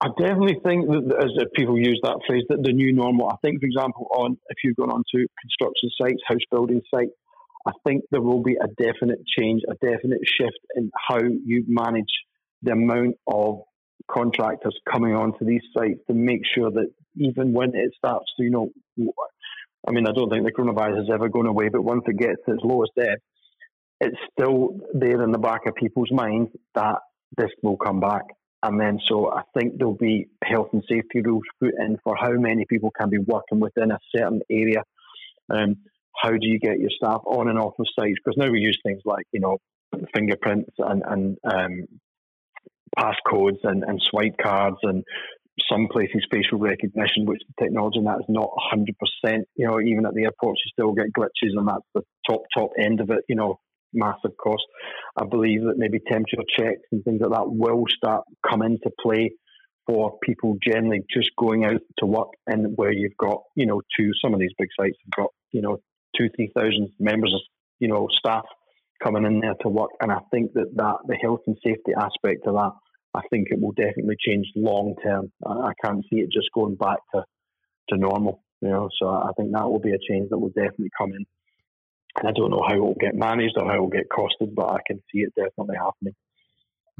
I 0.00 0.08
definitely 0.18 0.60
think 0.64 0.86
that 0.86 1.16
as 1.18 1.30
people 1.54 1.76
use 1.76 2.00
that 2.04 2.20
phrase, 2.26 2.44
that 2.48 2.62
the 2.62 2.72
new 2.72 2.92
normal. 2.92 3.28
I 3.28 3.36
think, 3.42 3.60
for 3.60 3.66
example, 3.66 4.06
on 4.14 4.38
if 4.48 4.58
you've 4.62 4.76
gone 4.76 4.90
on 4.90 5.02
to 5.14 5.26
construction 5.40 5.90
sites, 6.00 6.22
house 6.28 6.46
building 6.50 6.80
sites, 6.94 7.12
I 7.66 7.72
think 7.84 8.04
there 8.10 8.20
will 8.20 8.42
be 8.42 8.56
a 8.62 8.68
definite 8.80 9.20
change, 9.26 9.62
a 9.68 9.74
definite 9.74 10.20
shift 10.24 10.58
in 10.76 10.90
how 11.08 11.18
you 11.18 11.64
manage 11.66 12.12
the 12.62 12.72
amount 12.72 13.16
of 13.26 13.62
contractors 14.10 14.76
coming 14.90 15.14
onto 15.14 15.44
these 15.44 15.62
sites 15.76 16.00
to 16.08 16.14
make 16.14 16.42
sure 16.54 16.70
that 16.70 16.90
even 17.16 17.52
when 17.52 17.74
it 17.74 17.92
starts 17.96 18.26
to, 18.36 18.44
you 18.44 18.50
know, 18.50 18.70
I 19.86 19.92
mean, 19.92 20.06
I 20.06 20.12
don't 20.12 20.30
think 20.30 20.44
the 20.44 20.52
coronavirus 20.52 21.02
is 21.02 21.10
ever 21.12 21.28
going 21.28 21.46
away, 21.46 21.68
but 21.68 21.82
once 21.82 22.02
it 22.06 22.18
gets 22.18 22.40
to 22.46 22.54
its 22.54 22.64
lowest 22.64 22.92
ebb, 22.98 23.18
it's 24.00 24.16
still 24.32 24.78
there 24.92 25.22
in 25.22 25.30
the 25.30 25.38
back 25.38 25.66
of 25.66 25.74
people's 25.74 26.10
minds 26.10 26.50
that 26.74 26.98
this 27.36 27.50
will 27.62 27.76
come 27.76 28.00
back. 28.00 28.24
And 28.62 28.80
then, 28.80 28.98
so 29.06 29.30
I 29.30 29.42
think 29.56 29.76
there'll 29.76 29.94
be 29.94 30.28
health 30.42 30.70
and 30.72 30.82
safety 30.88 31.20
rules 31.20 31.44
put 31.60 31.74
in 31.78 31.98
for 32.02 32.16
how 32.16 32.32
many 32.32 32.64
people 32.68 32.90
can 32.98 33.10
be 33.10 33.18
working 33.18 33.60
within 33.60 33.90
a 33.90 33.98
certain 34.16 34.40
area. 34.50 34.82
Um, 35.50 35.76
how 36.16 36.30
do 36.30 36.46
you 36.46 36.58
get 36.58 36.80
your 36.80 36.90
staff 36.96 37.20
on 37.26 37.48
and 37.48 37.58
off 37.58 37.74
of 37.78 37.86
sites? 37.98 38.18
Because 38.24 38.38
now 38.38 38.50
we 38.50 38.60
use 38.60 38.78
things 38.82 39.02
like, 39.04 39.26
you 39.32 39.40
know, 39.40 39.58
fingerprints 40.14 40.72
and, 40.78 41.02
and 41.06 41.38
um, 41.44 41.86
passcodes 42.98 43.58
and, 43.64 43.82
and 43.84 44.00
swipe 44.02 44.36
cards 44.42 44.78
and 44.82 45.04
some 45.70 45.88
places 45.90 46.26
facial 46.30 46.58
recognition, 46.58 47.26
which 47.26 47.42
the 47.46 47.64
technology 47.64 47.98
in 47.98 48.04
that 48.04 48.18
is 48.18 48.26
not 48.28 48.50
100%. 48.72 49.42
You 49.56 49.68
know, 49.68 49.80
even 49.80 50.06
at 50.06 50.14
the 50.14 50.24
airports, 50.24 50.60
you 50.64 50.70
still 50.72 50.92
get 50.92 51.12
glitches, 51.16 51.56
and 51.56 51.68
that's 51.68 51.86
the 51.94 52.02
top, 52.28 52.42
top 52.56 52.70
end 52.78 53.00
of 53.00 53.10
it, 53.10 53.24
you 53.28 53.36
know, 53.36 53.60
massive 53.92 54.36
cost. 54.42 54.64
I 55.16 55.24
believe 55.24 55.62
that 55.62 55.78
maybe 55.78 56.00
temperature 56.00 56.42
checks 56.58 56.82
and 56.90 57.04
things 57.04 57.20
like 57.20 57.30
that 57.30 57.46
will 57.48 57.84
start 57.88 58.24
come 58.48 58.62
into 58.62 58.90
play 59.00 59.32
for 59.86 60.18
people 60.22 60.56
generally 60.66 61.04
just 61.14 61.30
going 61.38 61.64
out 61.64 61.80
to 61.98 62.06
work 62.06 62.28
and 62.46 62.76
where 62.76 62.92
you've 62.92 63.16
got, 63.18 63.42
you 63.54 63.66
know, 63.66 63.80
to 63.98 64.10
some 64.22 64.34
of 64.34 64.40
these 64.40 64.52
big 64.58 64.68
sites 64.78 64.96
have 65.04 65.24
got, 65.24 65.30
you 65.52 65.62
know, 65.62 65.78
two, 66.16 66.28
three 66.34 66.50
thousand 66.56 66.90
members 66.98 67.32
of, 67.34 67.40
you 67.78 67.88
know, 67.88 68.08
staff 68.18 68.44
coming 69.04 69.24
in 69.24 69.40
there 69.40 69.54
to 69.60 69.68
work. 69.68 69.90
And 70.00 70.10
I 70.10 70.20
think 70.30 70.52
that, 70.54 70.74
that 70.76 70.96
the 71.06 71.16
health 71.16 71.40
and 71.46 71.56
safety 71.62 71.92
aspect 71.96 72.46
of 72.46 72.54
that 72.54 72.72
I 73.14 73.20
think 73.30 73.48
it 73.50 73.60
will 73.60 73.72
definitely 73.72 74.16
change 74.18 74.46
long 74.56 74.96
term. 75.02 75.30
I 75.46 75.72
can't 75.84 76.04
see 76.10 76.16
it 76.16 76.32
just 76.32 76.48
going 76.52 76.74
back 76.74 76.98
to, 77.14 77.24
to 77.90 77.96
normal. 77.96 78.42
You 78.60 78.70
know, 78.70 78.88
so 78.98 79.08
I 79.08 79.30
think 79.36 79.52
that 79.52 79.70
will 79.70 79.78
be 79.78 79.92
a 79.92 79.98
change 80.08 80.30
that 80.30 80.38
will 80.38 80.48
definitely 80.48 80.90
come 80.98 81.12
in. 81.12 81.24
And 82.16 82.28
I 82.28 82.32
don't 82.32 82.50
know 82.50 82.64
how 82.66 82.74
it 82.74 82.80
will 82.80 82.96
get 83.00 83.14
managed 83.14 83.54
or 83.56 83.66
how 83.66 83.76
it 83.76 83.80
will 83.80 83.88
get 83.88 84.08
costed, 84.08 84.54
but 84.54 84.70
I 84.70 84.78
can 84.86 85.02
see 85.12 85.20
it 85.20 85.34
definitely 85.36 85.76
happening. 85.76 86.14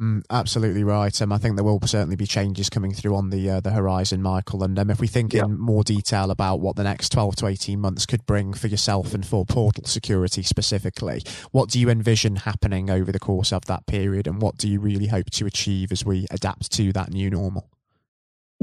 Mm, 0.01 0.25
absolutely 0.29 0.83
right. 0.83 1.23
Um, 1.23 1.31
I 1.31 1.39
think 1.39 1.55
there 1.55 1.65
will 1.65 1.79
certainly 1.85 2.17
be 2.17 2.27
changes 2.27 2.69
coming 2.69 2.93
through 2.93 3.15
on 3.15 3.31
the 3.31 3.49
uh, 3.49 3.61
the 3.61 3.71
horizon, 3.71 4.23
Michael. 4.23 4.65
And 4.65 4.77
um, 4.77 4.91
if 4.91 4.99
we 4.99 5.07
think 5.07 5.33
yeah. 5.33 5.45
in 5.45 5.57
more 5.57 5.85
detail 5.85 6.33
about 6.33 6.59
what 6.59 6.75
the 6.75 6.83
next 6.83 7.11
twelve 7.11 7.37
to 7.37 7.47
eighteen 7.47 7.79
months 7.79 8.05
could 8.05 8.27
bring 8.27 8.55
for 8.55 8.67
yourself 8.67 9.15
and 9.15 9.25
for 9.25 9.47
portal 9.47 9.85
security 9.85 10.43
specifically, 10.43 11.23
what 11.53 11.71
do 11.71 11.79
you 11.79 11.89
envision 11.89 12.35
happening 12.35 12.91
over 12.91 13.13
the 13.13 13.21
course 13.21 13.53
of 13.53 13.67
that 13.67 13.87
period, 13.87 14.27
and 14.27 14.43
what 14.43 14.59
do 14.59 14.69
you 14.69 14.81
really 14.81 15.07
hope 15.07 15.31
to 15.31 15.47
achieve 15.47 15.93
as 15.93 16.05
we 16.05 16.27
adapt 16.33 16.73
to 16.73 16.93
that 16.93 17.11
new 17.11 17.31
normal? 17.31 17.71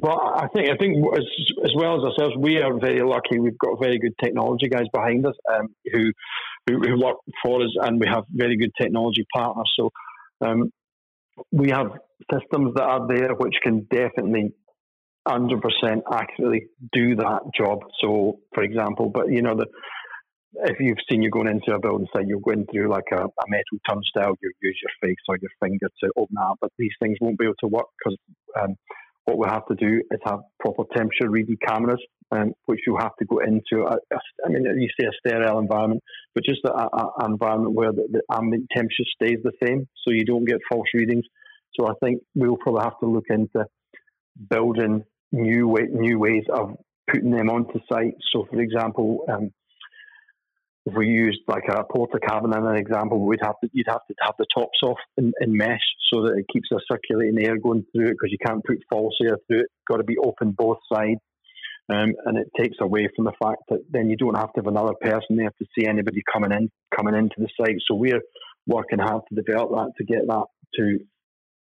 Well, 0.02 0.20
I 0.20 0.48
think 0.48 0.70
I 0.70 0.76
think 0.76 0.98
as 1.16 1.24
as 1.64 1.72
well 1.78 1.96
as 1.96 2.04
ourselves, 2.04 2.36
we 2.38 2.62
are 2.62 2.78
very 2.78 3.04
lucky. 3.04 3.40
We've 3.40 3.58
got 3.58 3.80
very 3.80 4.00
good 4.00 4.16
technology 4.22 4.68
guys 4.68 4.88
behind 4.92 5.26
us 5.26 5.36
um, 5.50 5.68
who, 5.94 6.12
who, 6.68 6.80
who 6.80 7.00
work 7.02 7.18
for 7.42 7.62
us, 7.62 7.70
and 7.80 8.02
we 8.02 8.08
have 8.08 8.26
very 8.32 8.58
good 8.58 8.72
technology 8.82 9.26
partners. 9.34 9.72
So 9.80 9.92
um, 10.42 10.74
we 11.52 11.70
have 11.70 11.88
systems 12.32 12.74
that 12.76 12.84
are 12.84 13.08
there 13.08 13.34
which 13.36 13.56
can 13.64 13.88
definitely 13.92 14.54
100% 15.28 15.62
accurately 16.12 16.68
do 16.92 17.16
that 17.16 17.42
job. 17.56 17.80
So, 18.02 18.40
for 18.54 18.64
example, 18.64 19.10
but 19.14 19.32
you 19.32 19.42
know, 19.42 19.56
the 19.56 19.68
if 20.54 20.78
you've 20.80 20.98
seen 21.10 21.22
you 21.22 21.30
going 21.30 21.48
into 21.48 21.74
a 21.74 21.80
building 21.80 22.08
site, 22.14 22.28
you're 22.28 22.42
going 22.42 22.66
through 22.72 22.90
like 22.90 23.06
a, 23.14 23.24
a 23.24 23.46
metal 23.48 23.80
turnstile, 23.90 24.36
you 24.42 24.52
use 24.62 24.80
your 24.84 25.10
face 25.10 25.18
or 25.30 25.38
your 25.42 25.52
finger 25.62 25.88
to 26.04 26.12
open 26.18 26.36
that. 26.36 26.56
But 26.60 26.72
these 26.78 26.92
things 27.02 27.18
won't 27.22 27.38
be 27.38 27.46
able 27.46 27.56
to 27.62 27.68
work 27.68 27.86
because 27.98 28.18
um, 28.62 28.76
what 29.26 29.38
we 29.38 29.46
have 29.48 29.66
to 29.68 29.76
do 29.76 30.02
is 30.12 30.20
have 30.26 30.40
proper 30.60 30.84
temperature 30.96 31.30
reading 31.30 31.58
cameras, 31.66 32.02
um, 32.32 32.54
which 32.66 32.80
you 32.88 32.98
have 32.98 33.16
to 33.20 33.26
go 33.26 33.40
into. 33.40 33.84
A, 33.84 33.96
a, 33.96 34.20
I 34.46 34.50
mean, 34.50 34.64
you 34.80 34.90
say 35.00 35.08
a 35.08 35.12
sterile 35.20 35.60
environment, 35.60 36.02
but 36.34 36.44
just 36.44 36.62
an 36.64 36.88
environment 37.24 37.76
where 37.76 37.92
the, 37.92 38.08
the 38.12 38.22
ambient 38.36 38.68
temperature 38.76 39.04
stays 39.16 39.38
the 39.44 39.52
same, 39.64 39.88
so 40.04 40.12
you 40.12 40.26
don't 40.26 40.46
get 40.46 40.58
false 40.72 40.88
readings. 40.94 41.26
So 41.80 41.88
I 41.88 41.94
think 42.04 42.22
we'll 42.36 42.58
probably 42.58 42.84
have 42.84 43.00
to 43.00 43.08
look 43.08 43.26
into 43.30 43.66
building 44.50 45.04
new 45.32 45.68
way, 45.68 45.84
new 45.92 46.20
ways 46.20 46.44
of 46.52 46.76
putting 47.10 47.32
them 47.32 47.50
onto 47.50 47.80
site. 47.92 48.16
So, 48.34 48.48
for 48.50 48.60
example, 48.60 49.26
um, 49.32 49.52
if 50.86 50.96
we 50.96 51.08
used 51.08 51.42
like 51.48 51.66
a 51.70 51.84
Portakabin 51.84 52.58
as 52.58 52.66
an 52.68 52.76
example, 52.76 53.20
we'd 53.20 53.40
have 53.44 53.60
to 53.64 53.70
you'd 53.72 53.88
have 53.88 54.06
to 54.08 54.16
have 54.22 54.34
the 54.40 54.48
tops 54.56 54.80
off 54.84 54.98
in, 55.18 55.32
in 55.42 55.56
mesh 55.56 55.80
so 56.12 56.24
that 56.24 56.38
it 56.38 56.46
keeps 56.52 56.70
the 56.72 56.82
circulating 56.92 57.44
air 57.44 57.58
going 57.58 57.86
through 57.92 58.08
it 58.08 58.14
because 58.14 58.32
you 58.32 58.38
can't 58.44 58.64
put 58.66 58.80
false 58.92 59.14
air 59.24 59.38
through 59.48 59.62
it. 59.62 59.68
Got 59.88 59.98
to 59.98 60.04
be 60.04 60.18
open 60.18 60.52
both 60.52 60.80
sides, 60.92 61.20
um, 61.94 62.14
and 62.26 62.38
it 62.38 62.48
takes 62.60 62.78
away 62.82 63.08
from 63.16 63.26
the 63.26 63.34
fact 63.44 63.62
that 63.70 63.82
then 63.92 64.10
you 64.10 64.18
don't 64.18 64.38
have 64.38 64.52
to 64.54 64.62
have 64.62 64.68
another 64.68 64.96
person 65.00 65.38
there 65.38 65.52
to 65.60 65.66
see 65.78 65.86
anybody 65.86 66.22
coming 66.34 66.52
in 66.52 66.70
coming 66.96 67.16
into 67.16 67.36
the 67.38 67.50
site. 67.60 67.78
So 67.88 67.96
we're 67.96 68.22
working 68.66 69.00
hard 69.00 69.22
to 69.30 69.42
develop 69.42 69.72
that 69.72 69.92
to 69.98 70.04
get 70.04 70.28
that 70.28 70.46
to, 70.76 71.00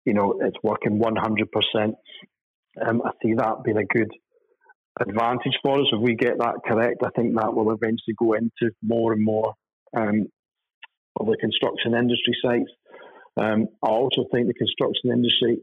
you 0.05 0.15
know, 0.15 0.39
it's 0.41 0.57
working 0.63 0.99
one 0.99 1.17
hundred 1.17 1.49
percent. 1.51 1.95
Um, 2.81 3.03
I 3.05 3.11
see 3.23 3.35
that 3.35 3.65
being 3.65 3.79
a 3.79 3.85
good 3.85 4.11
advantage 5.01 5.59
for 5.63 5.81
us. 5.81 5.87
If 5.93 6.01
we 6.01 6.15
get 6.15 6.39
that 6.39 6.57
correct, 6.67 7.03
I 7.05 7.11
think 7.11 7.35
that 7.35 7.55
will 7.55 7.73
eventually 7.73 8.15
go 8.19 8.35
into 8.35 8.75
more 8.83 9.13
and 9.13 9.25
more 9.25 9.55
um, 9.97 10.27
of 11.19 11.27
the 11.27 11.37
construction 11.41 11.95
industry 11.95 12.37
sites. 12.43 12.71
Um, 13.37 13.69
I 13.83 13.89
also 13.89 14.27
think 14.33 14.47
the 14.47 14.55
construction 14.55 15.11
industry, 15.13 15.63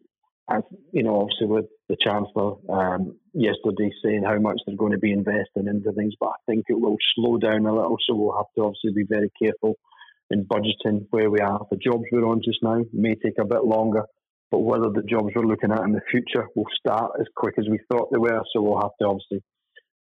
as 0.49 0.63
you 0.91 1.03
know, 1.03 1.21
obviously 1.21 1.47
with 1.47 1.65
the 1.89 1.97
chancellor 1.99 2.55
um, 2.69 3.17
yesterday 3.33 3.91
saying 4.03 4.23
how 4.23 4.39
much 4.39 4.59
they're 4.65 4.75
going 4.75 4.93
to 4.93 4.97
be 4.97 5.11
investing 5.11 5.67
into 5.67 5.91
things, 5.91 6.13
but 6.19 6.29
I 6.29 6.39
think 6.47 6.65
it 6.69 6.79
will 6.79 6.97
slow 7.15 7.37
down 7.37 7.65
a 7.65 7.73
little. 7.73 7.97
So 8.07 8.15
we'll 8.15 8.37
have 8.37 8.45
to 8.55 8.63
obviously 8.63 8.93
be 8.93 9.05
very 9.07 9.31
careful 9.41 9.75
in 10.29 10.45
budgeting 10.45 11.05
where 11.11 11.29
we 11.29 11.39
are. 11.39 11.65
The 11.69 11.77
jobs 11.77 12.03
we're 12.11 12.27
on 12.27 12.41
just 12.43 12.63
now 12.63 12.83
may 12.93 13.15
take 13.15 13.39
a 13.39 13.45
bit 13.45 13.63
longer 13.63 14.03
but 14.51 14.59
whether 14.59 14.89
the 14.89 15.03
jobs 15.03 15.33
we're 15.35 15.45
looking 15.45 15.71
at 15.71 15.83
in 15.83 15.91
the 15.91 16.01
future 16.09 16.47
will 16.55 16.67
start 16.79 17.11
as 17.19 17.27
quick 17.35 17.55
as 17.57 17.65
we 17.69 17.79
thought 17.89 18.09
they 18.11 18.19
were. 18.19 18.41
So 18.53 18.61
we'll 18.61 18.81
have 18.81 18.95
to 19.01 19.07
obviously 19.07 19.43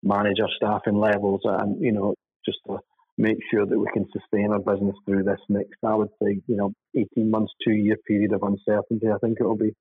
manage 0.04 0.38
our 0.40 0.50
staffing 0.56 0.98
levels 0.98 1.42
and, 1.44 1.82
you 1.82 1.92
know, 1.92 2.14
just 2.46 2.60
to 2.68 2.78
make 3.18 3.38
sure 3.52 3.66
that 3.66 3.80
we 3.80 3.88
can 3.94 4.06
sustain 4.12 4.52
our 4.52 4.60
business 4.60 4.96
through 5.06 5.24
this 5.24 5.40
next, 5.50 5.78
I 5.84 5.96
would 5.96 6.10
say, 6.22 6.40
you 6.48 6.56
know, 6.56 6.72
18 6.96 7.32
months, 7.32 7.54
two 7.66 7.74
year 7.74 7.98
period 8.08 8.34
of 8.34 8.44
uncertainty, 8.44 9.08
I 9.08 9.18
think 9.20 9.38
it'll 9.40 9.58
be. 9.58 9.74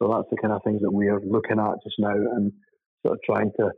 So 0.00 0.08
that's 0.08 0.28
the 0.30 0.36
kind 0.36 0.52
of 0.52 0.62
things 0.64 0.82
that 0.82 0.92
we 0.92 1.08
are 1.08 1.20
looking 1.20 1.60
at 1.60 1.82
just 1.84 1.96
now 1.98 2.14
and 2.14 2.52
sort 3.06 3.16
of 3.16 3.20
trying 3.24 3.52
to 3.60 3.70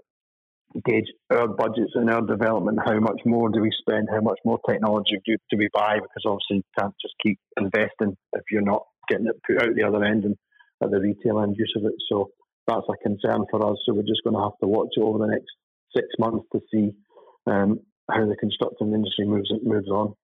gauge 0.84 1.06
our 1.30 1.48
budgets 1.48 1.92
and 1.94 2.10
our 2.10 2.22
development. 2.22 2.78
How 2.84 2.98
much 2.98 3.20
more 3.24 3.50
do 3.50 3.60
we 3.60 3.70
spend? 3.80 4.08
How 4.10 4.20
much 4.20 4.38
more 4.44 4.58
technology 4.68 5.18
do, 5.24 5.36
do 5.50 5.58
we 5.58 5.68
buy? 5.72 5.96
Because 5.96 6.24
obviously 6.24 6.56
you 6.56 6.62
can't 6.78 6.94
just 7.00 7.14
keep 7.22 7.38
investing 7.58 8.16
if 8.32 8.42
you're 8.50 8.62
not 8.62 8.82
getting 9.08 9.26
it 9.26 9.40
put 9.46 9.62
out 9.62 9.74
the 9.74 9.84
other 9.84 10.04
end 10.04 10.24
and 10.24 10.36
at 10.82 10.90
the 10.90 11.00
retail 11.00 11.40
end 11.40 11.56
use 11.58 11.72
of 11.76 11.84
it. 11.84 11.94
So 12.10 12.30
that's 12.66 12.86
a 12.88 12.96
concern 13.02 13.44
for 13.50 13.64
us. 13.70 13.78
So 13.84 13.94
we're 13.94 14.02
just 14.02 14.22
going 14.24 14.36
to 14.36 14.42
have 14.42 14.58
to 14.62 14.68
watch 14.68 14.88
it 14.96 15.02
over 15.02 15.18
the 15.18 15.32
next 15.32 15.52
six 15.94 16.06
months 16.18 16.46
to 16.52 16.60
see 16.72 16.92
um, 17.46 17.80
how 18.10 18.26
the 18.26 18.36
construction 18.36 18.94
industry 18.94 19.26
moves 19.26 19.50
moves 19.62 19.88
on. 19.88 20.14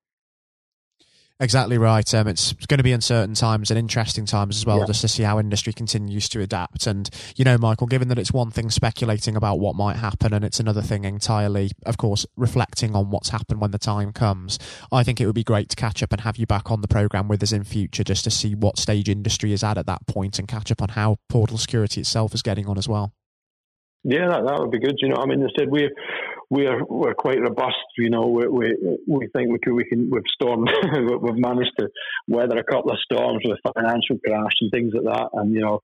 Exactly 1.42 1.76
right. 1.76 2.14
Um, 2.14 2.28
it's 2.28 2.52
going 2.52 2.78
to 2.78 2.84
be 2.84 2.92
uncertain 2.92 3.34
times 3.34 3.72
and 3.72 3.76
interesting 3.76 4.26
times 4.26 4.56
as 4.56 4.64
well, 4.64 4.78
yeah. 4.78 4.86
just 4.86 5.00
to 5.00 5.08
see 5.08 5.24
how 5.24 5.40
industry 5.40 5.72
continues 5.72 6.28
to 6.28 6.40
adapt. 6.40 6.86
And 6.86 7.10
you 7.34 7.44
know, 7.44 7.58
Michael, 7.58 7.88
given 7.88 8.06
that 8.08 8.18
it's 8.18 8.32
one 8.32 8.52
thing 8.52 8.70
speculating 8.70 9.34
about 9.34 9.58
what 9.58 9.74
might 9.74 9.96
happen, 9.96 10.32
and 10.32 10.44
it's 10.44 10.60
another 10.60 10.82
thing 10.82 11.04
entirely, 11.04 11.72
of 11.84 11.96
course, 11.96 12.24
reflecting 12.36 12.94
on 12.94 13.10
what's 13.10 13.30
happened 13.30 13.60
when 13.60 13.72
the 13.72 13.78
time 13.78 14.12
comes. 14.12 14.56
I 14.92 15.02
think 15.02 15.20
it 15.20 15.26
would 15.26 15.34
be 15.34 15.42
great 15.42 15.68
to 15.70 15.76
catch 15.76 16.00
up 16.00 16.12
and 16.12 16.20
have 16.20 16.36
you 16.36 16.46
back 16.46 16.70
on 16.70 16.80
the 16.80 16.86
program 16.86 17.26
with 17.26 17.42
us 17.42 17.50
in 17.50 17.64
future, 17.64 18.04
just 18.04 18.22
to 18.22 18.30
see 18.30 18.54
what 18.54 18.78
stage 18.78 19.08
industry 19.08 19.52
is 19.52 19.64
at 19.64 19.78
at 19.78 19.86
that 19.86 20.06
point, 20.06 20.38
and 20.38 20.46
catch 20.46 20.70
up 20.70 20.80
on 20.80 20.90
how 20.90 21.16
Portal 21.28 21.58
Security 21.58 22.02
itself 22.02 22.34
is 22.34 22.42
getting 22.42 22.68
on 22.68 22.78
as 22.78 22.88
well. 22.88 23.12
Yeah, 24.04 24.28
that, 24.28 24.46
that 24.46 24.60
would 24.60 24.70
be 24.70 24.78
good. 24.78 24.94
You 24.98 25.08
know, 25.08 25.16
I 25.16 25.26
mean, 25.26 25.42
instead 25.42 25.70
we're 25.70 25.90
we're 26.50 26.84
we're 26.84 27.14
quite 27.14 27.40
robust. 27.40 27.76
You 27.96 28.10
know, 28.10 28.26
we 28.26 28.46
we, 28.48 28.98
we 29.06 29.28
think 29.34 29.50
we 29.50 29.58
can 29.58 29.74
we 29.74 29.84
can 29.84 30.10
we've 30.10 30.22
stormed 30.34 30.70
we've 31.22 31.38
managed 31.38 31.72
to 31.78 31.88
weather 32.28 32.58
a 32.58 32.64
couple 32.64 32.92
of 32.92 32.98
storms 33.00 33.42
with 33.44 33.58
financial 33.74 34.18
crash 34.24 34.52
and 34.60 34.70
things 34.70 34.92
like 34.94 35.14
that, 35.14 35.28
and 35.34 35.54
you 35.54 35.60
know. 35.60 35.80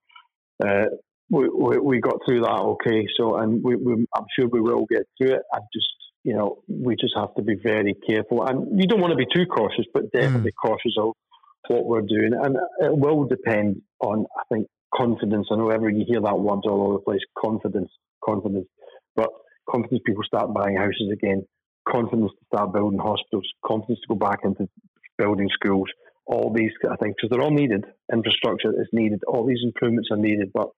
Uh, 0.65 0.87
we, 1.31 1.49
we, 1.49 1.79
we 1.79 2.01
got 2.01 2.21
through 2.25 2.41
that 2.41 2.61
okay. 2.61 3.07
So, 3.19 3.37
and 3.37 3.63
we, 3.63 3.77
we, 3.77 4.07
I'm 4.17 4.25
sure 4.37 4.49
we 4.49 4.61
will 4.61 4.87
get 4.91 5.03
through 5.19 5.35
it. 5.35 5.43
I 5.53 5.59
just, 5.75 5.87
you 6.25 6.35
know, 6.35 6.63
we 6.69 6.97
just 6.97 7.15
have 7.17 7.35
to 7.35 7.43
be 7.43 7.55
very 7.63 7.95
careful. 8.09 8.47
And 8.47 8.81
you 8.81 8.87
don't 8.87 9.01
want 9.01 9.13
to 9.13 9.17
be 9.17 9.27
too 9.33 9.47
cautious, 9.47 9.85
but 9.93 10.11
definitely 10.13 10.53
mm. 10.53 10.67
cautious 10.67 10.95
of 10.99 11.13
what 11.69 11.85
we're 11.85 12.03
doing. 12.03 12.33
And 12.33 12.57
it 12.81 12.97
will 12.97 13.25
depend 13.27 13.83
on, 14.01 14.27
I 14.37 14.43
think, 14.51 14.69
confidence. 14.95 15.49
I 15.51 15.57
know 15.57 15.71
every 15.71 15.97
you 15.97 16.05
hear 16.07 16.21
that 16.21 16.39
word 16.39 16.61
all 16.65 16.87
over 16.87 16.95
the 16.95 17.01
place, 17.01 17.21
confidence, 17.39 17.91
confidence. 18.25 18.67
But 19.15 19.29
confidence 19.71 20.03
people 20.07 20.23
start 20.25 20.53
buying 20.55 20.77
houses 20.77 21.11
again, 21.13 21.43
confidence 21.89 22.33
to 22.33 22.45
start 22.47 22.73
building 22.73 22.99
hospitals, 22.99 23.47
confidence 23.65 24.01
to 24.01 24.15
go 24.15 24.19
back 24.19 24.41
into 24.45 24.69
building 25.17 25.49
schools. 25.53 25.89
All 26.27 26.53
these 26.55 26.73
kind 26.83 26.93
of 26.93 27.01
things, 27.01 27.15
because 27.17 27.31
they're 27.31 27.43
all 27.43 27.55
needed. 27.55 27.85
Infrastructure 28.13 28.71
is 28.81 28.89
needed. 28.93 29.21
All 29.27 29.47
these 29.47 29.65
improvements 29.65 30.09
are 30.11 30.19
needed, 30.19 30.51
but 30.53 30.69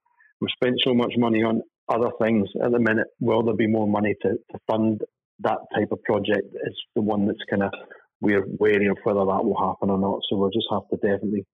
we've 0.41 0.51
spent 0.55 0.77
so 0.85 0.95
much 0.95 1.13
money 1.17 1.43
on 1.43 1.63
other 1.89 2.11
things 2.23 2.49
at 2.65 2.71
the 2.71 2.79
minute. 2.79 3.09
Will 3.21 3.43
there 3.43 3.57
be 3.57 3.67
more 3.67 3.89
money 3.89 4.15
to, 4.23 4.29
to 4.29 4.59
fund 4.71 5.01
that 5.41 5.59
type 5.75 5.89
of 5.91 6.03
project? 6.05 6.47
Is 6.67 6.77
the 6.95 7.03
one 7.03 7.27
that's 7.27 7.43
kind 7.51 7.65
of 7.65 7.73
we're 8.21 8.45
wary 8.59 8.87
of 8.87 8.99
whether 9.03 9.21
that 9.21 9.45
will 9.45 9.59
happen 9.59 9.91
or 9.91 9.99
not. 9.99 10.21
So 10.29 10.37
we'll 10.37 10.51
just 10.51 10.69
have 10.71 10.89
to 10.91 10.97
definitely 10.97 11.47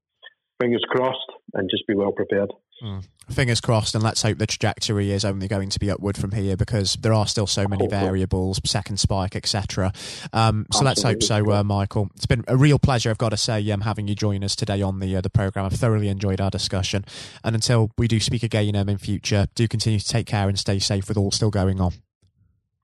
fingers 0.60 0.84
crossed 0.88 1.32
and 1.54 1.70
just 1.70 1.86
be 1.86 1.94
well 1.94 2.12
prepared. 2.12 2.52
Mm. 2.82 3.04
Fingers 3.30 3.60
crossed, 3.60 3.94
and 3.94 4.04
let's 4.04 4.22
hope 4.22 4.38
the 4.38 4.46
trajectory 4.46 5.10
is 5.10 5.24
only 5.24 5.48
going 5.48 5.70
to 5.70 5.80
be 5.80 5.90
upward 5.90 6.16
from 6.16 6.32
here 6.32 6.56
because 6.56 6.94
there 7.00 7.12
are 7.12 7.26
still 7.26 7.46
so 7.46 7.66
many 7.66 7.88
variables, 7.88 8.60
second 8.64 8.98
spike, 8.98 9.34
etc. 9.34 9.92
Um, 10.32 10.66
so 10.70 10.86
Absolutely. 10.86 10.86
let's 10.86 11.02
hope 11.02 11.22
so, 11.22 11.52
uh, 11.52 11.64
Michael. 11.64 12.10
It's 12.14 12.26
been 12.26 12.44
a 12.46 12.56
real 12.56 12.78
pleasure, 12.78 13.10
I've 13.10 13.18
got 13.18 13.30
to 13.30 13.36
say, 13.36 13.68
um, 13.70 13.80
having 13.80 14.06
you 14.06 14.14
join 14.14 14.44
us 14.44 14.54
today 14.54 14.82
on 14.82 15.00
the 15.00 15.16
uh, 15.16 15.20
the 15.22 15.30
program. 15.30 15.64
I've 15.64 15.72
thoroughly 15.72 16.08
enjoyed 16.08 16.40
our 16.40 16.50
discussion, 16.50 17.04
and 17.42 17.54
until 17.54 17.90
we 17.98 18.06
do 18.08 18.20
speak 18.20 18.42
again 18.42 18.76
um, 18.76 18.88
in 18.88 18.98
future, 18.98 19.46
do 19.54 19.66
continue 19.66 19.98
to 19.98 20.06
take 20.06 20.26
care 20.26 20.48
and 20.48 20.58
stay 20.58 20.78
safe 20.78 21.08
with 21.08 21.16
all 21.16 21.30
still 21.30 21.50
going 21.50 21.80
on. 21.80 21.94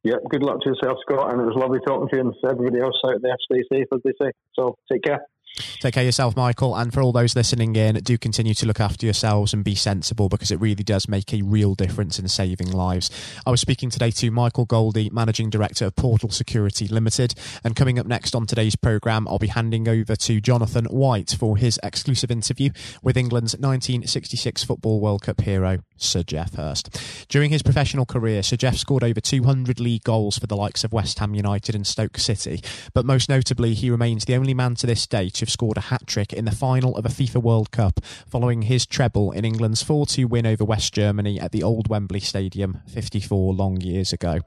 Yeah, 0.04 0.16
good 0.30 0.42
luck 0.42 0.60
to 0.62 0.70
yourself, 0.70 0.98
Scott, 1.02 1.32
and 1.32 1.40
it 1.40 1.44
was 1.44 1.54
lovely 1.54 1.78
talking 1.86 2.08
to 2.08 2.16
you 2.16 2.22
and 2.22 2.34
everybody 2.50 2.82
else 2.82 2.98
out 3.06 3.22
there. 3.22 3.36
Stay 3.52 3.62
safe, 3.72 3.86
as 3.92 4.00
they 4.02 4.12
say. 4.20 4.32
So 4.54 4.76
take 4.90 5.02
care. 5.02 5.20
Take 5.54 5.94
care 5.94 6.02
of 6.02 6.06
yourself, 6.06 6.34
Michael. 6.34 6.74
And 6.74 6.92
for 6.92 7.02
all 7.02 7.12
those 7.12 7.36
listening 7.36 7.76
in, 7.76 7.96
do 7.96 8.16
continue 8.16 8.54
to 8.54 8.66
look 8.66 8.80
after 8.80 9.04
yourselves 9.04 9.52
and 9.52 9.62
be 9.62 9.74
sensible 9.74 10.30
because 10.30 10.50
it 10.50 10.60
really 10.60 10.82
does 10.82 11.08
make 11.08 11.34
a 11.34 11.42
real 11.42 11.74
difference 11.74 12.18
in 12.18 12.28
saving 12.28 12.70
lives. 12.70 13.10
I 13.44 13.50
was 13.50 13.60
speaking 13.60 13.90
today 13.90 14.10
to 14.12 14.30
Michael 14.30 14.64
Goldie, 14.64 15.10
Managing 15.10 15.50
Director 15.50 15.86
of 15.86 15.96
Portal 15.96 16.30
Security 16.30 16.88
Limited. 16.88 17.34
And 17.62 17.76
coming 17.76 17.98
up 17.98 18.06
next 18.06 18.34
on 18.34 18.46
today's 18.46 18.76
programme, 18.76 19.28
I'll 19.28 19.38
be 19.38 19.48
handing 19.48 19.88
over 19.88 20.16
to 20.16 20.40
Jonathan 20.40 20.86
White 20.86 21.36
for 21.38 21.58
his 21.58 21.78
exclusive 21.82 22.30
interview 22.30 22.70
with 23.02 23.18
England's 23.18 23.52
1966 23.52 24.64
Football 24.64 25.00
World 25.00 25.22
Cup 25.22 25.42
hero, 25.42 25.80
Sir 25.96 26.22
Geoff 26.22 26.54
Hurst. 26.54 26.98
During 27.28 27.50
his 27.50 27.62
professional 27.62 28.06
career, 28.06 28.42
Sir 28.42 28.56
Geoff 28.56 28.76
scored 28.76 29.04
over 29.04 29.20
200 29.20 29.80
league 29.80 30.04
goals 30.04 30.38
for 30.38 30.46
the 30.46 30.56
likes 30.56 30.82
of 30.82 30.92
West 30.92 31.18
Ham 31.18 31.34
United 31.34 31.74
and 31.74 31.86
Stoke 31.86 32.16
City. 32.16 32.62
But 32.94 33.04
most 33.04 33.28
notably, 33.28 33.74
he 33.74 33.90
remains 33.90 34.24
the 34.24 34.36
only 34.36 34.54
man 34.54 34.76
to 34.76 34.86
this 34.86 35.06
day 35.06 35.28
to 35.28 35.41
have 35.42 35.50
scored 35.50 35.76
a 35.76 35.82
hat 35.82 36.06
trick 36.06 36.32
in 36.32 36.46
the 36.46 36.50
final 36.50 36.96
of 36.96 37.04
a 37.04 37.08
FIFA 37.08 37.42
World 37.42 37.70
Cup 37.70 38.00
following 38.26 38.62
his 38.62 38.86
treble 38.86 39.32
in 39.32 39.44
England's 39.44 39.82
4 39.82 40.06
2 40.06 40.26
win 40.26 40.46
over 40.46 40.64
West 40.64 40.94
Germany 40.94 41.38
at 41.38 41.52
the 41.52 41.62
old 41.62 41.88
Wembley 41.88 42.20
Stadium 42.20 42.80
54 42.88 43.52
long 43.52 43.80
years 43.80 44.12
ago. 44.12 44.38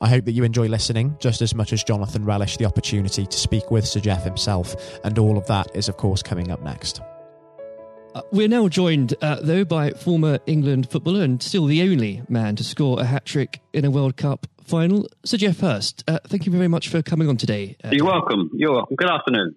I 0.00 0.08
hope 0.08 0.24
that 0.24 0.32
you 0.32 0.44
enjoy 0.44 0.68
listening 0.68 1.16
just 1.20 1.42
as 1.42 1.54
much 1.54 1.72
as 1.72 1.84
Jonathan 1.84 2.24
relished 2.24 2.58
the 2.58 2.64
opportunity 2.64 3.26
to 3.26 3.36
speak 3.36 3.70
with 3.70 3.86
Sir 3.86 4.00
Geoff 4.00 4.24
himself, 4.24 4.74
and 5.04 5.18
all 5.18 5.36
of 5.36 5.46
that 5.48 5.74
is, 5.74 5.88
of 5.88 5.96
course, 5.96 6.22
coming 6.22 6.50
up 6.50 6.62
next. 6.62 7.00
Uh, 8.14 8.22
we're 8.30 8.48
now 8.48 8.68
joined, 8.68 9.14
uh, 9.20 9.40
though, 9.42 9.64
by 9.64 9.90
former 9.90 10.38
England 10.46 10.88
footballer 10.88 11.24
and 11.24 11.42
still 11.42 11.66
the 11.66 11.82
only 11.82 12.22
man 12.28 12.54
to 12.54 12.62
score 12.62 13.00
a 13.00 13.04
hat 13.04 13.24
trick 13.26 13.60
in 13.72 13.84
a 13.84 13.90
World 13.90 14.16
Cup 14.16 14.46
final, 14.64 15.08
Sir 15.24 15.36
Geoff 15.36 15.58
Hurst. 15.58 16.04
Uh, 16.06 16.20
thank 16.28 16.46
you 16.46 16.52
very 16.52 16.68
much 16.68 16.88
for 16.88 17.02
coming 17.02 17.28
on 17.28 17.36
today. 17.36 17.76
Uh, 17.84 17.90
You're 17.92 18.06
welcome. 18.06 18.50
You're 18.54 18.72
welcome. 18.72 18.94
Good 18.96 19.10
afternoon. 19.10 19.56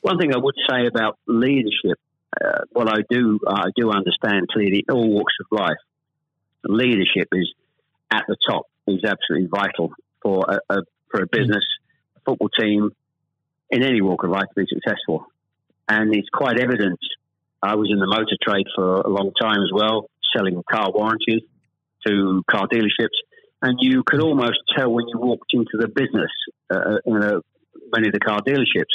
One 0.00 0.18
thing 0.18 0.34
I 0.34 0.38
would 0.38 0.54
say 0.68 0.86
about 0.86 1.18
leadership, 1.26 1.98
uh, 2.40 2.60
what 2.70 2.88
I 2.88 3.02
do, 3.08 3.38
I 3.46 3.66
do 3.76 3.90
understand 3.90 4.48
clearly 4.48 4.84
all 4.90 5.08
walks 5.10 5.34
of 5.40 5.46
life. 5.50 5.76
Leadership 6.64 7.28
is 7.32 7.52
at 8.10 8.24
the 8.28 8.36
top 8.48 8.66
is 8.86 9.04
absolutely 9.04 9.48
vital 9.48 9.92
for 10.22 10.44
a, 10.48 10.74
a 10.74 10.82
for 11.10 11.22
a 11.22 11.26
business, 11.26 11.64
a 12.16 12.20
football 12.24 12.48
team, 12.48 12.90
in 13.70 13.82
any 13.82 14.00
walk 14.00 14.24
of 14.24 14.30
life 14.30 14.46
to 14.54 14.62
be 14.62 14.66
successful. 14.68 15.26
And 15.88 16.14
it's 16.14 16.28
quite 16.32 16.58
evident. 16.58 16.98
I 17.62 17.74
was 17.74 17.88
in 17.90 17.98
the 17.98 18.06
motor 18.06 18.36
trade 18.42 18.66
for 18.74 19.00
a 19.00 19.08
long 19.08 19.32
time 19.40 19.62
as 19.62 19.70
well, 19.72 20.08
selling 20.34 20.62
car 20.70 20.90
warranties 20.92 21.42
to 22.06 22.42
car 22.50 22.66
dealerships. 22.72 23.18
And 23.62 23.76
you 23.80 24.02
could 24.06 24.20
almost 24.20 24.58
tell 24.76 24.90
when 24.90 25.06
you 25.08 25.18
walked 25.18 25.52
into 25.52 25.72
the 25.74 25.88
business 25.88 26.30
uh, 26.70 26.98
in 27.04 27.16
a, 27.16 27.40
many 27.92 28.08
of 28.08 28.14
the 28.14 28.20
car 28.20 28.40
dealerships 28.40 28.94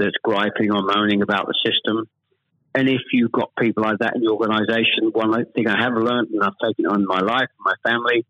that's 0.00 0.16
griping 0.24 0.72
or 0.72 0.82
moaning 0.82 1.22
about 1.22 1.46
the 1.46 1.54
system. 1.64 2.08
And 2.74 2.88
if 2.88 3.02
you've 3.12 3.32
got 3.32 3.50
people 3.58 3.82
like 3.82 3.98
that 3.98 4.16
in 4.16 4.22
your 4.22 4.34
organisation, 4.34 5.10
one 5.12 5.44
thing 5.54 5.68
I 5.68 5.82
have 5.82 5.92
learned, 5.94 6.30
and 6.30 6.42
I've 6.42 6.58
taken 6.64 6.86
on 6.86 7.06
my 7.06 7.20
life, 7.20 7.48
and 7.58 7.64
my 7.64 7.74
family, 7.84 8.24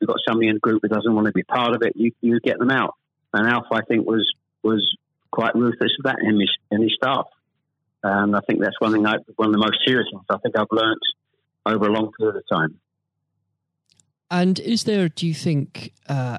you've 0.00 0.08
got 0.08 0.16
somebody 0.26 0.48
in 0.48 0.54
the 0.54 0.60
group 0.60 0.82
who 0.82 0.88
doesn't 0.88 1.14
want 1.14 1.26
to 1.26 1.32
be 1.32 1.42
part 1.42 1.74
of 1.74 1.82
it, 1.82 1.92
you, 1.94 2.12
you 2.20 2.40
get 2.40 2.58
them 2.58 2.70
out. 2.70 2.94
And 3.32 3.48
Alf, 3.48 3.66
I 3.72 3.82
think, 3.82 4.06
was 4.06 4.26
was 4.62 4.96
quite 5.30 5.54
ruthless 5.54 5.90
of 5.98 6.04
that 6.04 6.16
in 6.22 6.40
his, 6.80 6.94
staff. 6.94 7.26
And 8.02 8.36
I 8.36 8.40
think 8.46 8.60
that's 8.60 8.80
one 8.80 8.92
thing, 8.92 9.04
I, 9.04 9.16
one 9.36 9.48
of 9.48 9.52
the 9.52 9.58
most 9.58 9.78
serious 9.84 10.06
things 10.10 10.24
I 10.30 10.38
think 10.38 10.56
I've 10.56 10.68
learnt 10.70 11.00
over 11.66 11.86
a 11.86 11.92
long 11.92 12.12
period 12.18 12.36
of 12.36 12.44
time. 12.50 12.78
And 14.30 14.58
is 14.60 14.84
there, 14.84 15.08
do 15.08 15.26
you 15.26 15.34
think, 15.34 15.92
uh, 16.08 16.38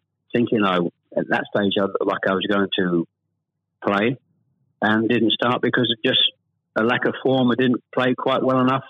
thinking 0.33 0.63
I 0.63 0.77
at 0.77 1.27
that 1.29 1.43
stage 1.53 1.73
I, 1.79 1.85
like 2.03 2.21
I 2.27 2.33
was 2.33 2.45
going 2.49 2.67
to 2.79 3.07
play, 3.83 4.17
and 4.81 5.09
didn't 5.09 5.31
start 5.31 5.61
because 5.61 5.91
of 5.91 6.03
just 6.03 6.21
a 6.75 6.83
lack 6.83 7.05
of 7.05 7.15
form. 7.23 7.51
I 7.51 7.55
didn't 7.55 7.83
play 7.93 8.15
quite 8.17 8.43
well 8.43 8.59
enough 8.59 8.83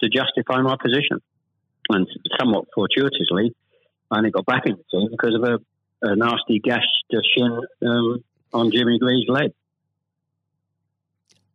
to 0.00 0.08
justify 0.08 0.60
my 0.60 0.76
position, 0.80 1.20
and 1.88 2.06
somewhat 2.38 2.66
fortuitously, 2.74 3.54
I 4.10 4.18
only 4.18 4.30
got 4.30 4.46
back 4.46 4.66
in 4.66 4.76
the 4.76 4.84
team 4.90 5.08
because 5.10 5.34
of 5.34 5.42
a, 5.42 5.58
a 6.02 6.16
nasty 6.16 6.60
gash 6.62 6.84
to 7.10 7.20
shin 7.36 7.60
um, 7.86 8.24
on 8.52 8.70
Jimmy 8.70 8.98
Greaves' 8.98 9.28
leg. 9.28 9.52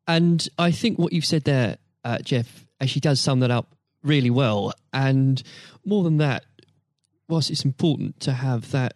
And 0.08 0.48
I 0.58 0.72
think 0.72 1.00
what 1.00 1.14
you've 1.14 1.26
said 1.26 1.44
there, 1.44 1.78
uh, 2.04 2.18
Geoff, 2.20 2.66
actually 2.82 3.02
does 3.02 3.20
sum 3.20 3.40
that 3.42 3.52
up 3.52 3.76
really 4.04 4.30
well. 4.30 4.74
And 4.92 5.42
more 5.86 6.04
than 6.04 6.18
that, 6.18 6.44
whilst 7.28 7.50
it's 7.50 7.64
important 7.64 8.20
to 8.22 8.34
have 8.34 8.72
that 8.72 8.96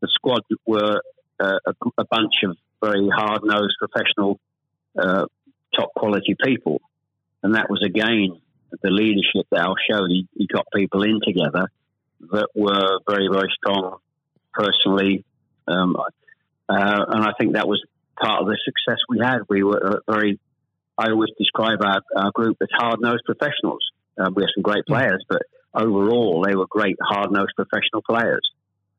the 0.00 0.08
squad 0.12 0.42
were 0.66 1.02
uh, 1.40 1.58
a, 1.66 1.72
a, 1.98 2.04
bunch 2.04 2.34
of 2.44 2.56
very 2.82 3.08
hard 3.08 3.40
nosed, 3.44 3.74
professional, 3.78 4.38
uh, 4.98 5.26
top 5.76 5.92
quality 5.94 6.36
people. 6.42 6.80
And 7.42 7.54
that 7.54 7.70
was 7.70 7.82
again 7.84 8.40
the 8.82 8.90
leadership 8.90 9.46
that 9.50 9.60
Al 9.60 9.74
showed. 9.90 10.10
He, 10.10 10.26
he, 10.34 10.46
got 10.46 10.66
people 10.74 11.02
in 11.02 11.20
together 11.24 11.68
that 12.32 12.48
were 12.54 12.98
very, 13.08 13.28
very 13.32 13.48
strong 13.56 13.98
personally. 14.52 15.24
Um, 15.66 15.96
uh, 15.96 17.04
and 17.08 17.24
I 17.24 17.32
think 17.38 17.54
that 17.54 17.68
was 17.68 17.82
part 18.20 18.42
of 18.42 18.48
the 18.48 18.58
success 18.64 18.98
we 19.08 19.18
had. 19.20 19.38
We 19.48 19.62
were 19.62 20.02
very, 20.08 20.38
I 20.98 21.10
always 21.10 21.30
describe 21.38 21.78
our, 21.82 22.02
our 22.16 22.30
group 22.32 22.58
as 22.60 22.68
hard 22.72 23.00
nosed 23.00 23.22
professionals. 23.24 23.84
Uh, 24.18 24.30
we 24.34 24.42
have 24.42 24.50
some 24.54 24.62
great 24.62 24.84
players, 24.86 25.24
but 25.28 25.42
overall, 25.72 26.44
they 26.46 26.56
were 26.56 26.66
great, 26.68 26.96
hard 27.00 27.30
nosed 27.30 27.52
professional 27.56 28.02
players 28.02 28.42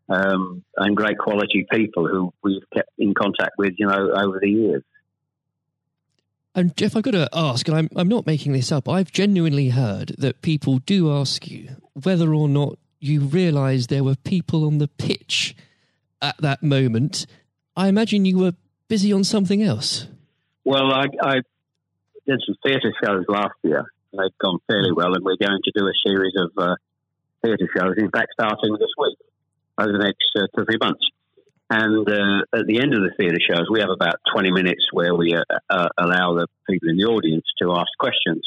um, 0.10 0.64
and 0.76 0.98
great 0.98 1.18
quality 1.18 1.66
people 1.72 2.08
who 2.08 2.34
we've 2.44 2.64
kept 2.74 2.90
in 2.98 3.14
contact 3.14 3.52
with, 3.58 3.74
you 3.78 3.88
know, 3.88 4.12
over 4.12 4.40
the 4.42 4.50
years. 4.50 4.84
And 6.56 6.76
Geoff, 6.76 6.96
I've 6.96 7.04
got 7.04 7.12
to 7.12 7.30
ask, 7.32 7.68
and 7.68 7.78
I'm, 7.78 7.90
I'm 7.96 8.08
not 8.08 8.26
making 8.26 8.54
this 8.54 8.72
up, 8.72 8.90
I've 8.90 9.12
genuinely 9.12 9.70
heard 9.70 10.16
that 10.18 10.42
people 10.42 10.80
do 10.80 11.12
ask 11.14 11.48
you 11.48 11.70
whether 11.94 12.34
or 12.34 12.50
not 12.50 12.80
you 13.00 13.22
realise 13.22 13.88
there 13.88 14.04
were 14.04 14.16
people 14.16 14.66
on 14.66 14.80
the 14.80 14.88
pitch 14.88 15.56
at 16.22 16.38
that 16.40 16.64
moment. 16.64 17.28
I 17.78 17.88
imagine 17.88 18.26
you 18.26 18.40
were 18.40 18.54
busy 18.88 19.14
on 19.14 19.24
something 19.24 19.62
else. 19.62 20.08
Well, 20.66 20.92
I, 20.92 21.06
I 21.22 21.36
did 22.28 22.42
some 22.46 22.56
theatre 22.66 22.94
shows 23.04 23.26
last 23.30 23.56
year. 23.64 23.86
They've 24.12 24.38
gone 24.42 24.60
fairly 24.68 24.92
well, 24.92 25.14
and 25.14 25.24
we're 25.24 25.38
going 25.40 25.62
to 25.64 25.72
do 25.74 25.86
a 25.86 25.94
series 26.06 26.34
of 26.36 26.52
uh, 26.58 26.76
theatre 27.44 27.70
shows, 27.78 27.94
in 27.98 28.10
fact, 28.10 28.30
starting 28.34 28.74
this 28.74 28.90
week 28.98 29.18
over 29.80 29.92
the 29.92 30.04
next 30.04 30.26
uh, 30.36 30.48
two 30.56 30.64
or 30.64 30.66
three 30.66 30.78
months. 30.82 31.02
And 31.70 32.08
uh, 32.10 32.58
at 32.58 32.66
the 32.66 32.80
end 32.82 32.96
of 32.96 33.02
the 33.02 33.12
theatre 33.18 33.40
shows, 33.40 33.68
we 33.70 33.80
have 33.80 33.90
about 33.90 34.16
20 34.34 34.52
minutes 34.52 34.88
where 34.92 35.14
we 35.14 35.36
uh, 35.36 35.44
uh, 35.70 35.88
allow 35.98 36.34
the 36.34 36.48
people 36.68 36.90
in 36.90 36.98
the 36.98 37.06
audience 37.06 37.46
to 37.62 37.72
ask 37.74 37.90
questions. 38.00 38.42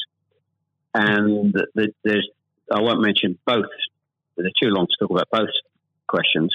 And 0.93 1.55
the, 1.75 1.93
there's, 2.03 2.29
I 2.71 2.81
won't 2.81 3.01
mention 3.01 3.39
both, 3.47 3.71
they're 4.37 4.51
too 4.61 4.71
long 4.71 4.87
to 4.87 5.07
talk 5.07 5.11
about 5.11 5.29
both 5.31 5.55
questions. 6.09 6.53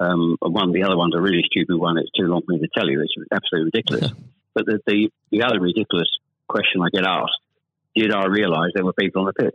Um, 0.00 0.36
one, 0.40 0.72
the 0.72 0.82
other 0.82 0.96
one's 0.96 1.14
a 1.14 1.20
really 1.20 1.42
stupid 1.46 1.76
one. 1.76 1.96
It's 1.96 2.10
too 2.10 2.26
long 2.26 2.42
for 2.44 2.52
me 2.52 2.58
to 2.58 2.68
tell 2.76 2.88
you. 2.88 3.00
It's 3.00 3.14
absolutely 3.32 3.70
ridiculous. 3.72 4.12
but 4.54 4.66
the, 4.66 4.80
the, 4.86 5.10
the 5.30 5.42
other 5.42 5.60
ridiculous 5.60 6.08
question 6.48 6.82
I 6.82 6.88
get 6.92 7.06
asked 7.06 7.38
did 7.94 8.12
I 8.12 8.26
realise 8.26 8.72
there 8.74 8.84
were 8.84 8.92
people 8.92 9.22
on 9.22 9.26
the 9.26 9.44
pitch? 9.44 9.54